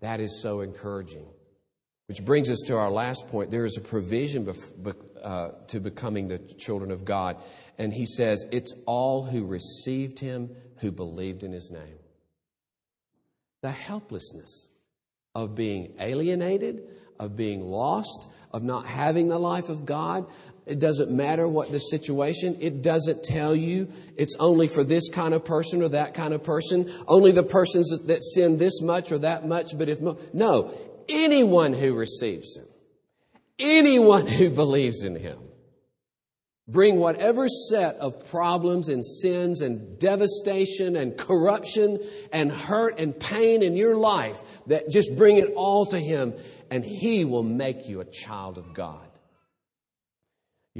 That 0.00 0.20
is 0.20 0.40
so 0.42 0.60
encouraging. 0.60 1.26
Which 2.06 2.24
brings 2.24 2.50
us 2.50 2.62
to 2.66 2.76
our 2.76 2.90
last 2.90 3.28
point. 3.28 3.50
There 3.50 3.64
is 3.64 3.76
a 3.76 3.80
provision 3.80 4.44
bef- 4.44 4.94
uh, 5.22 5.52
to 5.68 5.80
becoming 5.80 6.28
the 6.28 6.38
children 6.38 6.90
of 6.90 7.04
God. 7.04 7.36
And 7.78 7.92
he 7.92 8.04
says, 8.04 8.44
It's 8.50 8.74
all 8.86 9.24
who 9.24 9.46
received 9.46 10.18
him 10.18 10.50
who 10.78 10.90
believed 10.90 11.42
in 11.42 11.52
his 11.52 11.70
name. 11.70 11.98
The 13.62 13.70
helplessness 13.70 14.70
of 15.34 15.54
being 15.54 15.94
alienated, 16.00 16.82
of 17.18 17.36
being 17.36 17.60
lost, 17.60 18.28
of 18.52 18.62
not 18.62 18.86
having 18.86 19.28
the 19.28 19.38
life 19.38 19.68
of 19.68 19.84
God. 19.84 20.26
It 20.66 20.78
doesn't 20.78 21.10
matter 21.10 21.48
what 21.48 21.72
the 21.72 21.78
situation. 21.78 22.56
It 22.60 22.82
doesn't 22.82 23.24
tell 23.24 23.54
you 23.54 23.88
it's 24.16 24.36
only 24.38 24.68
for 24.68 24.84
this 24.84 25.08
kind 25.08 25.34
of 25.34 25.44
person 25.44 25.82
or 25.82 25.88
that 25.88 26.14
kind 26.14 26.34
of 26.34 26.44
person. 26.44 26.92
Only 27.08 27.32
the 27.32 27.42
persons 27.42 27.90
that 28.06 28.22
sin 28.22 28.56
this 28.56 28.80
much 28.80 29.10
or 29.10 29.18
that 29.18 29.46
much. 29.46 29.76
But 29.76 29.88
if 29.88 30.00
no, 30.32 30.72
anyone 31.08 31.72
who 31.72 31.94
receives 31.94 32.56
him, 32.56 32.66
anyone 33.58 34.26
who 34.26 34.50
believes 34.50 35.02
in 35.02 35.16
him, 35.16 35.38
bring 36.68 36.96
whatever 36.96 37.48
set 37.48 37.96
of 37.96 38.28
problems 38.30 38.88
and 38.88 39.04
sins 39.04 39.60
and 39.60 39.98
devastation 39.98 40.94
and 40.96 41.16
corruption 41.16 41.98
and 42.32 42.52
hurt 42.52 43.00
and 43.00 43.18
pain 43.18 43.62
in 43.62 43.76
your 43.76 43.96
life 43.96 44.40
that 44.66 44.88
just 44.88 45.16
bring 45.16 45.36
it 45.36 45.52
all 45.56 45.86
to 45.86 45.98
him 45.98 46.32
and 46.70 46.84
he 46.84 47.24
will 47.24 47.42
make 47.42 47.88
you 47.88 48.00
a 48.00 48.04
child 48.04 48.56
of 48.56 48.72
God. 48.72 49.09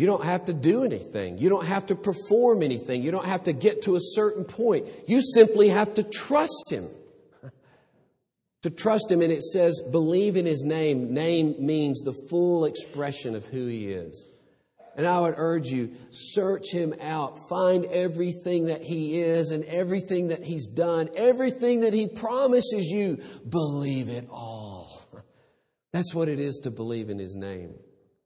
You 0.01 0.07
don't 0.07 0.25
have 0.25 0.47
to 0.47 0.55
do 0.55 0.83
anything. 0.83 1.37
You 1.37 1.51
don't 1.51 1.67
have 1.67 1.85
to 1.89 1.95
perform 1.95 2.63
anything. 2.63 3.03
You 3.03 3.11
don't 3.11 3.27
have 3.27 3.43
to 3.43 3.53
get 3.53 3.83
to 3.83 3.97
a 3.97 4.01
certain 4.01 4.45
point. 4.45 4.87
You 5.07 5.21
simply 5.21 5.69
have 5.69 5.93
to 5.93 6.03
trust 6.03 6.73
him 6.73 6.89
to 8.63 8.71
trust 8.71 9.11
him. 9.11 9.21
And 9.21 9.31
it 9.31 9.43
says, 9.43 9.83
believe 9.93 10.39
in 10.39 10.47
his 10.47 10.65
name. 10.65 11.13
Name 11.13 11.55
means 11.59 12.01
the 12.01 12.15
full 12.31 12.65
expression 12.65 13.35
of 13.35 13.45
who 13.45 13.67
he 13.67 13.89
is. 13.89 14.27
And 14.97 15.07
I 15.07 15.21
would 15.21 15.35
urge 15.37 15.67
you, 15.67 15.93
search 16.09 16.73
him 16.73 16.95
out. 17.03 17.37
Find 17.51 17.85
everything 17.85 18.69
that 18.69 18.83
he 18.83 19.21
is 19.21 19.51
and 19.51 19.65
everything 19.67 20.29
that 20.29 20.43
he's 20.43 20.69
done, 20.69 21.11
everything 21.15 21.81
that 21.81 21.93
he 21.93 22.07
promises 22.07 22.87
you. 22.87 23.21
Believe 23.47 24.09
it 24.09 24.29
all. 24.31 25.05
That's 25.93 26.15
what 26.15 26.31
it 26.31 26.41
is 26.41 26.57
to 26.63 26.71
believe 26.71 27.11
in 27.11 27.19
his 27.19 27.37
name. 27.37 27.75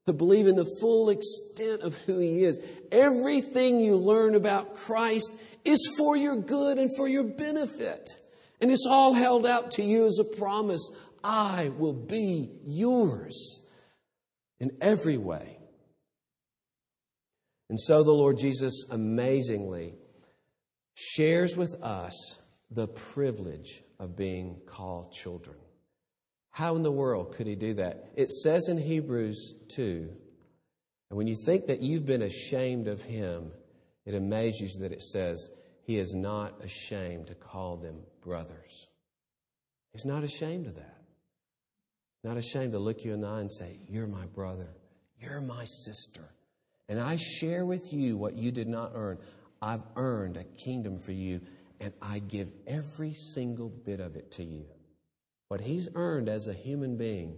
To 0.07 0.13
believe 0.13 0.45
in 0.45 0.55
the 0.55 0.77
full 0.79 1.09
extent 1.09 1.81
of 1.81 1.97
who 1.99 2.19
he 2.19 2.43
is. 2.43 2.59
Everything 2.91 3.79
you 3.79 3.95
learn 3.95 4.35
about 4.35 4.75
Christ 4.75 5.33
is 5.63 5.95
for 5.97 6.15
your 6.15 6.37
good 6.37 6.77
and 6.77 6.95
for 6.95 7.07
your 7.07 7.23
benefit. 7.23 8.11
And 8.61 8.71
it's 8.71 8.85
all 8.87 9.13
held 9.13 9.47
out 9.47 9.71
to 9.71 9.83
you 9.83 10.05
as 10.05 10.19
a 10.19 10.37
promise 10.37 10.91
I 11.23 11.71
will 11.77 11.93
be 11.93 12.51
yours 12.63 13.61
in 14.59 14.71
every 14.79 15.17
way. 15.17 15.57
And 17.69 17.79
so 17.79 18.03
the 18.03 18.11
Lord 18.11 18.37
Jesus 18.37 18.85
amazingly 18.91 19.95
shares 20.95 21.57
with 21.57 21.73
us 21.81 22.37
the 22.69 22.87
privilege 22.87 23.81
of 23.99 24.15
being 24.15 24.61
called 24.67 25.11
children. 25.11 25.57
How 26.55 26.77
in 26.77 26.83
the 26.83 26.91
world 26.91 27.35
could 27.35 27.47
he 27.47 27.55
do 27.55 27.73
that? 27.73 28.11
It 28.15 28.31
says 28.31 28.69
in 28.69 28.77
Hebrews 28.77 29.55
2, 29.75 30.09
and 31.09 31.17
when 31.17 31.27
you 31.27 31.35
think 31.45 31.65
that 31.65 31.81
you've 31.81 32.05
been 32.05 32.21
ashamed 32.21 32.87
of 32.87 33.01
him, 33.01 33.51
it 34.05 34.15
amazes 34.15 34.75
you 34.75 34.83
that 34.83 34.93
it 34.93 35.01
says, 35.01 35.49
He 35.83 35.97
is 35.97 36.15
not 36.15 36.63
ashamed 36.63 37.27
to 37.27 37.35
call 37.35 37.75
them 37.75 37.97
brothers. 38.21 38.87
He's 39.91 40.05
not 40.05 40.23
ashamed 40.23 40.67
of 40.67 40.75
that. 40.75 41.01
Not 42.23 42.37
ashamed 42.37 42.71
to 42.71 42.79
look 42.79 43.03
you 43.03 43.13
in 43.13 43.19
the 43.19 43.27
eye 43.27 43.41
and 43.41 43.51
say, 43.51 43.81
You're 43.89 44.07
my 44.07 44.25
brother. 44.27 44.69
You're 45.19 45.41
my 45.41 45.65
sister. 45.65 46.23
And 46.87 47.01
I 47.01 47.17
share 47.17 47.65
with 47.65 47.91
you 47.91 48.15
what 48.15 48.37
you 48.37 48.53
did 48.53 48.69
not 48.69 48.93
earn. 48.95 49.17
I've 49.61 49.83
earned 49.97 50.37
a 50.37 50.45
kingdom 50.45 50.99
for 50.99 51.11
you, 51.11 51.41
and 51.81 51.91
I 52.01 52.19
give 52.19 52.49
every 52.65 53.13
single 53.13 53.67
bit 53.67 53.99
of 53.99 54.15
it 54.15 54.31
to 54.33 54.45
you. 54.45 54.67
What 55.47 55.61
he's 55.61 55.89
earned 55.95 56.29
as 56.29 56.47
a 56.47 56.53
human 56.53 56.97
being, 56.97 57.37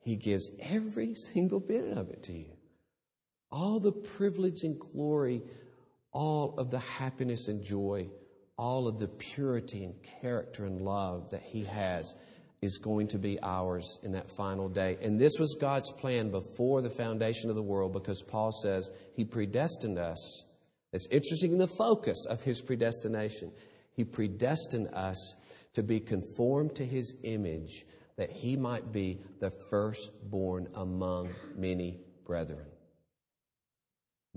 he 0.00 0.16
gives 0.16 0.50
every 0.60 1.14
single 1.32 1.60
bit 1.60 1.96
of 1.96 2.10
it 2.10 2.22
to 2.24 2.32
you. 2.32 2.52
All 3.50 3.80
the 3.80 3.92
privilege 3.92 4.62
and 4.62 4.78
glory, 4.78 5.42
all 6.12 6.54
of 6.58 6.70
the 6.70 6.78
happiness 6.78 7.48
and 7.48 7.62
joy 7.62 8.08
all 8.58 8.88
of 8.88 8.98
the 8.98 9.08
purity 9.08 9.84
and 9.84 9.94
character 10.20 10.66
and 10.66 10.80
love 10.80 11.30
that 11.30 11.42
He 11.42 11.64
has 11.64 12.14
is 12.60 12.76
going 12.76 13.06
to 13.06 13.18
be 13.18 13.38
ours 13.40 14.00
in 14.02 14.12
that 14.12 14.28
final 14.28 14.68
day. 14.68 14.98
And 15.00 15.18
this 15.18 15.38
was 15.38 15.56
God's 15.60 15.92
plan 15.92 16.30
before 16.30 16.82
the 16.82 16.90
foundation 16.90 17.50
of 17.50 17.56
the 17.56 17.62
world 17.62 17.92
because 17.92 18.20
Paul 18.20 18.50
says 18.50 18.90
He 19.14 19.24
predestined 19.24 19.96
us. 19.96 20.44
It's 20.92 21.06
interesting 21.10 21.52
in 21.52 21.58
the 21.58 21.68
focus 21.68 22.26
of 22.28 22.42
His 22.42 22.60
predestination. 22.60 23.52
He 23.92 24.02
predestined 24.02 24.88
us 24.88 25.36
to 25.74 25.82
be 25.82 26.00
conformed 26.00 26.74
to 26.76 26.84
His 26.84 27.14
image 27.22 27.86
that 28.16 28.30
He 28.30 28.56
might 28.56 28.92
be 28.92 29.18
the 29.40 29.50
firstborn 29.50 30.68
among 30.74 31.30
many 31.56 31.98
brethren 32.26 32.66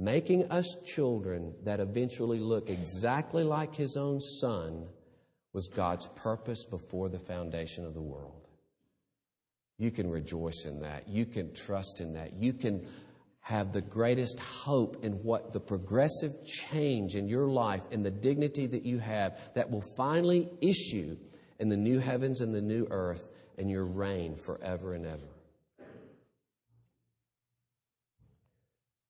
making 0.01 0.49
us 0.51 0.77
children 0.83 1.53
that 1.63 1.79
eventually 1.79 2.39
look 2.39 2.69
exactly 2.69 3.43
like 3.43 3.75
his 3.75 3.95
own 3.95 4.19
son 4.19 4.87
was 5.53 5.67
God's 5.67 6.07
purpose 6.15 6.65
before 6.65 7.07
the 7.07 7.19
foundation 7.19 7.85
of 7.85 7.93
the 7.93 8.01
world. 8.01 8.47
You 9.77 9.91
can 9.91 10.09
rejoice 10.09 10.65
in 10.65 10.81
that. 10.81 11.07
You 11.07 11.25
can 11.25 11.53
trust 11.53 12.01
in 12.01 12.13
that. 12.13 12.33
You 12.33 12.53
can 12.53 12.87
have 13.41 13.73
the 13.73 13.81
greatest 13.81 14.39
hope 14.39 15.03
in 15.03 15.13
what 15.23 15.51
the 15.51 15.59
progressive 15.59 16.45
change 16.45 17.15
in 17.15 17.27
your 17.27 17.47
life 17.47 17.81
and 17.91 18.05
the 18.05 18.11
dignity 18.11 18.67
that 18.67 18.83
you 18.83 18.99
have 18.99 19.39
that 19.55 19.69
will 19.69 19.81
finally 19.81 20.47
issue 20.61 21.17
in 21.59 21.67
the 21.67 21.77
new 21.77 21.99
heavens 21.99 22.41
and 22.41 22.53
the 22.53 22.61
new 22.61 22.87
earth 22.91 23.29
and 23.57 23.69
your 23.69 23.85
reign 23.85 24.35
forever 24.35 24.93
and 24.93 25.05
ever. 25.05 25.27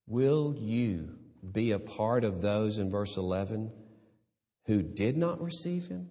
Will 0.08 0.56
you 0.58 1.18
be 1.54 1.72
a 1.72 1.80
part 1.80 2.24
of 2.24 2.42
those 2.42 2.78
in 2.78 2.90
verse 2.90 3.18
11 3.18 3.72
who 4.66 4.82
did 4.82 5.18
not 5.18 5.42
receive 5.42 5.88
him? 5.88 6.10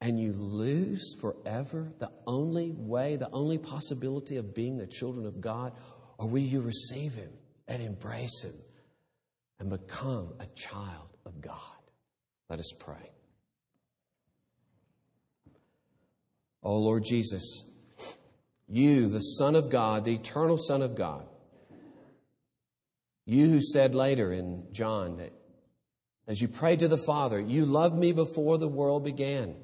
And 0.00 0.18
you 0.18 0.32
lose 0.32 1.14
forever 1.20 1.92
the 1.98 2.10
only 2.26 2.70
way, 2.70 3.16
the 3.16 3.30
only 3.32 3.58
possibility 3.58 4.36
of 4.38 4.54
being 4.54 4.78
the 4.78 4.86
children 4.86 5.26
of 5.26 5.40
God? 5.40 5.72
Or 6.20 6.28
will 6.28 6.38
you 6.38 6.60
receive 6.60 7.14
him 7.14 7.30
and 7.66 7.82
embrace 7.82 8.42
him 8.44 8.52
and 9.58 9.70
become 9.70 10.34
a 10.38 10.46
child 10.54 11.08
of 11.24 11.40
God. 11.40 11.56
Let 12.50 12.58
us 12.58 12.74
pray. 12.78 13.10
Oh 16.62 16.76
Lord 16.76 17.04
Jesus, 17.04 17.64
you, 18.68 19.08
the 19.08 19.20
Son 19.20 19.56
of 19.56 19.70
God, 19.70 20.04
the 20.04 20.14
eternal 20.14 20.58
Son 20.58 20.82
of 20.82 20.94
God, 20.94 21.26
you 23.24 23.48
who 23.48 23.60
said 23.62 23.94
later 23.94 24.30
in 24.30 24.66
John 24.72 25.16
that 25.16 25.32
as 26.26 26.42
you 26.42 26.48
prayed 26.48 26.80
to 26.80 26.88
the 26.88 26.98
Father, 26.98 27.40
you 27.40 27.64
loved 27.64 27.96
me 27.96 28.12
before 28.12 28.58
the 28.58 28.68
world 28.68 29.04
began. 29.04 29.54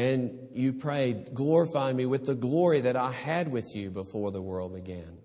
And 0.00 0.48
you 0.54 0.72
prayed, 0.72 1.34
glorify 1.34 1.92
me 1.92 2.06
with 2.06 2.24
the 2.24 2.34
glory 2.34 2.80
that 2.80 2.96
I 2.96 3.12
had 3.12 3.52
with 3.52 3.76
you 3.76 3.90
before 3.90 4.30
the 4.30 4.40
world 4.40 4.72
began. 4.72 5.18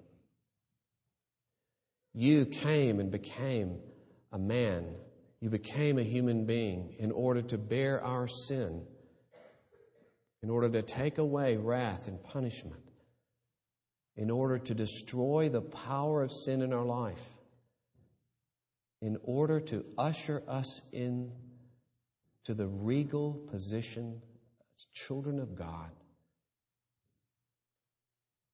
You 2.13 2.45
came 2.45 2.99
and 2.99 3.09
became 3.09 3.79
a 4.33 4.37
man. 4.37 4.93
You 5.39 5.49
became 5.49 5.97
a 5.97 6.03
human 6.03 6.45
being 6.45 6.93
in 6.99 7.13
order 7.13 7.41
to 7.43 7.57
bear 7.57 8.03
our 8.03 8.27
sin, 8.27 8.85
in 10.43 10.49
order 10.49 10.67
to 10.67 10.81
take 10.81 11.19
away 11.19 11.55
wrath 11.55 12.09
and 12.09 12.21
punishment, 12.21 12.83
in 14.17 14.29
order 14.29 14.59
to 14.59 14.75
destroy 14.75 15.47
the 15.47 15.61
power 15.61 16.21
of 16.21 16.33
sin 16.33 16.61
in 16.61 16.73
our 16.73 16.85
life, 16.85 17.25
in 19.01 19.19
order 19.23 19.61
to 19.61 19.85
usher 19.97 20.43
us 20.49 20.81
in 20.91 21.31
to 22.43 22.53
the 22.53 22.67
regal 22.67 23.35
position 23.49 24.21
as 24.75 24.85
children 24.93 25.39
of 25.39 25.55
God. 25.55 25.91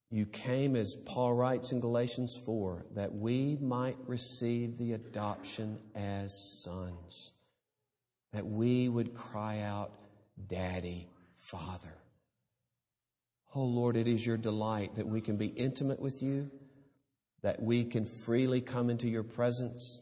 You 0.10 0.26
came, 0.26 0.76
as 0.76 0.94
Paul 0.94 1.34
writes 1.34 1.72
in 1.72 1.80
Galatians 1.80 2.36
4, 2.36 2.86
that 2.96 3.14
we 3.14 3.58
might 3.62 3.96
receive 4.08 4.78
the 4.78 4.94
adoption 4.94 5.80
as 5.96 6.34
sons, 6.34 7.32
that 8.34 8.46
we 8.46 8.90
would 8.90 9.14
cry 9.14 9.62
out, 9.62 9.94
Daddy, 10.48 11.08
Father. 11.36 11.96
Oh 13.56 13.64
Lord, 13.64 13.96
it 13.96 14.08
is 14.08 14.26
your 14.26 14.38
delight 14.38 14.96
that 14.96 15.08
we 15.08 15.22
can 15.22 15.38
be 15.38 15.48
intimate 15.48 16.00
with 16.00 16.22
you, 16.22 16.52
that 17.42 17.62
we 17.62 17.86
can 17.86 18.06
freely 18.06 18.62
come 18.62 18.90
into 18.90 19.08
your 19.08 19.24
presence, 19.24 20.02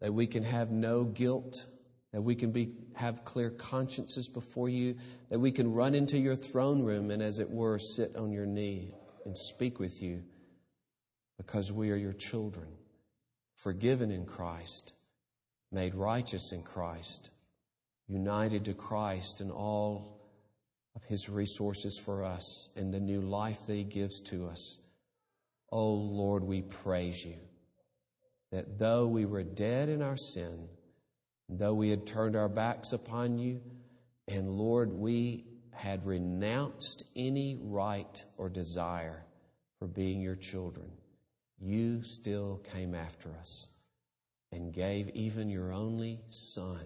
that 0.00 0.12
we 0.12 0.26
can 0.26 0.44
have 0.44 0.70
no 0.70 1.04
guilt 1.04 1.66
that 2.12 2.22
we 2.22 2.34
can 2.34 2.52
be, 2.52 2.72
have 2.94 3.24
clear 3.24 3.50
consciences 3.50 4.28
before 4.28 4.68
you, 4.68 4.96
that 5.30 5.38
we 5.38 5.52
can 5.52 5.72
run 5.72 5.94
into 5.94 6.18
your 6.18 6.36
throne 6.36 6.82
room 6.82 7.10
and, 7.10 7.22
as 7.22 7.38
it 7.38 7.50
were, 7.50 7.78
sit 7.78 8.16
on 8.16 8.32
your 8.32 8.46
knee 8.46 8.94
and 9.24 9.36
speak 9.36 9.78
with 9.78 10.02
you 10.02 10.22
because 11.36 11.70
we 11.70 11.90
are 11.90 11.96
your 11.96 12.12
children, 12.12 12.68
forgiven 13.56 14.10
in 14.10 14.24
Christ, 14.24 14.94
made 15.70 15.94
righteous 15.94 16.52
in 16.52 16.62
Christ, 16.62 17.30
united 18.08 18.64
to 18.64 18.74
Christ 18.74 19.40
and 19.40 19.50
all 19.50 20.18
of 20.96 21.04
his 21.04 21.28
resources 21.28 21.98
for 21.98 22.24
us 22.24 22.70
and 22.74 22.92
the 22.92 23.00
new 23.00 23.20
life 23.20 23.66
that 23.66 23.74
he 23.74 23.84
gives 23.84 24.20
to 24.22 24.46
us. 24.48 24.78
Oh 25.70 25.92
Lord, 25.92 26.42
we 26.42 26.62
praise 26.62 27.24
you 27.24 27.36
that 28.50 28.78
though 28.78 29.06
we 29.06 29.26
were 29.26 29.44
dead 29.44 29.90
in 29.90 30.00
our 30.00 30.16
sin, 30.16 30.68
though 31.48 31.74
we 31.74 31.90
had 31.90 32.06
turned 32.06 32.36
our 32.36 32.48
backs 32.48 32.92
upon 32.92 33.38
you, 33.38 33.60
and 34.26 34.50
Lord, 34.50 34.92
we 34.92 35.44
had 35.72 36.04
renounced 36.04 37.04
any 37.16 37.58
right 37.60 38.24
or 38.36 38.48
desire 38.48 39.24
for 39.78 39.86
being 39.86 40.20
your 40.20 40.36
children, 40.36 40.90
you 41.60 42.02
still 42.02 42.60
came 42.72 42.94
after 42.94 43.32
us 43.40 43.68
and 44.52 44.72
gave 44.72 45.08
even 45.10 45.48
your 45.48 45.72
only 45.72 46.20
Son 46.28 46.84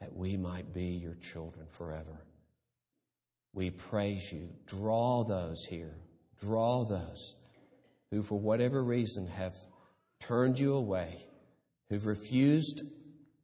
that 0.00 0.14
we 0.14 0.36
might 0.36 0.72
be 0.72 0.86
your 0.86 1.16
children 1.16 1.66
forever. 1.70 2.24
We 3.52 3.70
praise 3.70 4.32
you. 4.32 4.48
Draw 4.66 5.24
those 5.24 5.64
here. 5.64 5.96
Draw 6.40 6.84
those 6.84 7.34
who, 8.10 8.22
for 8.22 8.38
whatever 8.38 8.82
reason, 8.82 9.26
have 9.26 9.54
turned 10.20 10.58
you 10.58 10.74
away, 10.74 11.26
who've 11.88 12.06
refused 12.06 12.82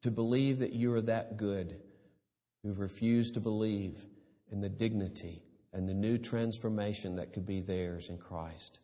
to 0.02 0.10
believe 0.10 0.58
that 0.60 0.72
you 0.72 0.92
are 0.94 1.00
that 1.02 1.36
good, 1.36 1.80
who've 2.62 2.78
refused 2.78 3.34
to 3.34 3.40
believe 3.40 4.06
in 4.50 4.60
the 4.60 4.68
dignity 4.68 5.42
and 5.72 5.88
the 5.88 5.94
new 5.94 6.18
transformation 6.18 7.16
that 7.16 7.32
could 7.32 7.46
be 7.46 7.60
theirs 7.60 8.08
in 8.08 8.18
Christ. 8.18 8.80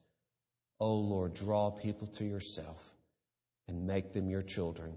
Oh 0.81 0.95
Lord, 0.95 1.35
draw 1.35 1.71
people 1.71 2.07
to 2.09 2.25
yourself 2.25 2.95
and 3.69 3.87
make 3.87 4.13
them 4.13 4.29
your 4.29 4.43
children 4.43 4.93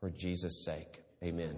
for 0.00 0.10
Jesus' 0.10 0.64
sake. 0.64 1.02
Amen. 1.24 1.56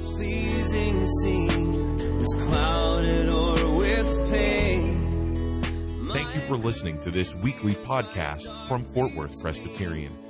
pleasing 0.00 1.06
scene 1.06 2.00
is 2.20 2.34
clouded 2.38 3.28
or 3.28 3.76
with 3.76 4.30
pain. 4.30 5.60
Thank 6.10 6.34
you 6.34 6.40
for 6.40 6.56
listening 6.56 7.00
to 7.02 7.10
this 7.10 7.34
weekly 7.34 7.74
podcast 7.74 8.66
from 8.66 8.84
Fort 8.94 9.14
Worth 9.14 9.40
Presbyterian. 9.40 10.29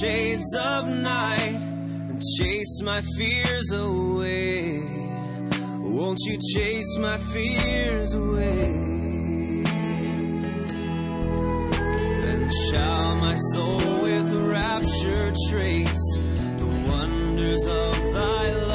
shades 0.00 0.54
of 0.56 0.88
night 0.88 1.60
and 2.08 2.22
chase 2.38 2.80
my 2.82 3.02
fears 3.18 3.70
away. 3.72 4.80
Won't 5.78 6.18
you 6.26 6.38
chase 6.54 6.98
my 6.98 7.18
fears 7.18 8.14
away? 8.14 9.62
Then 12.22 12.50
shall 12.70 13.16
my 13.16 13.36
soul 13.52 14.02
with 14.02 14.32
rapture 14.50 15.32
trace 15.50 16.18
the 16.56 16.84
wonders 16.88 17.66
of 17.66 18.14
thy 18.14 18.52
love. 18.52 18.69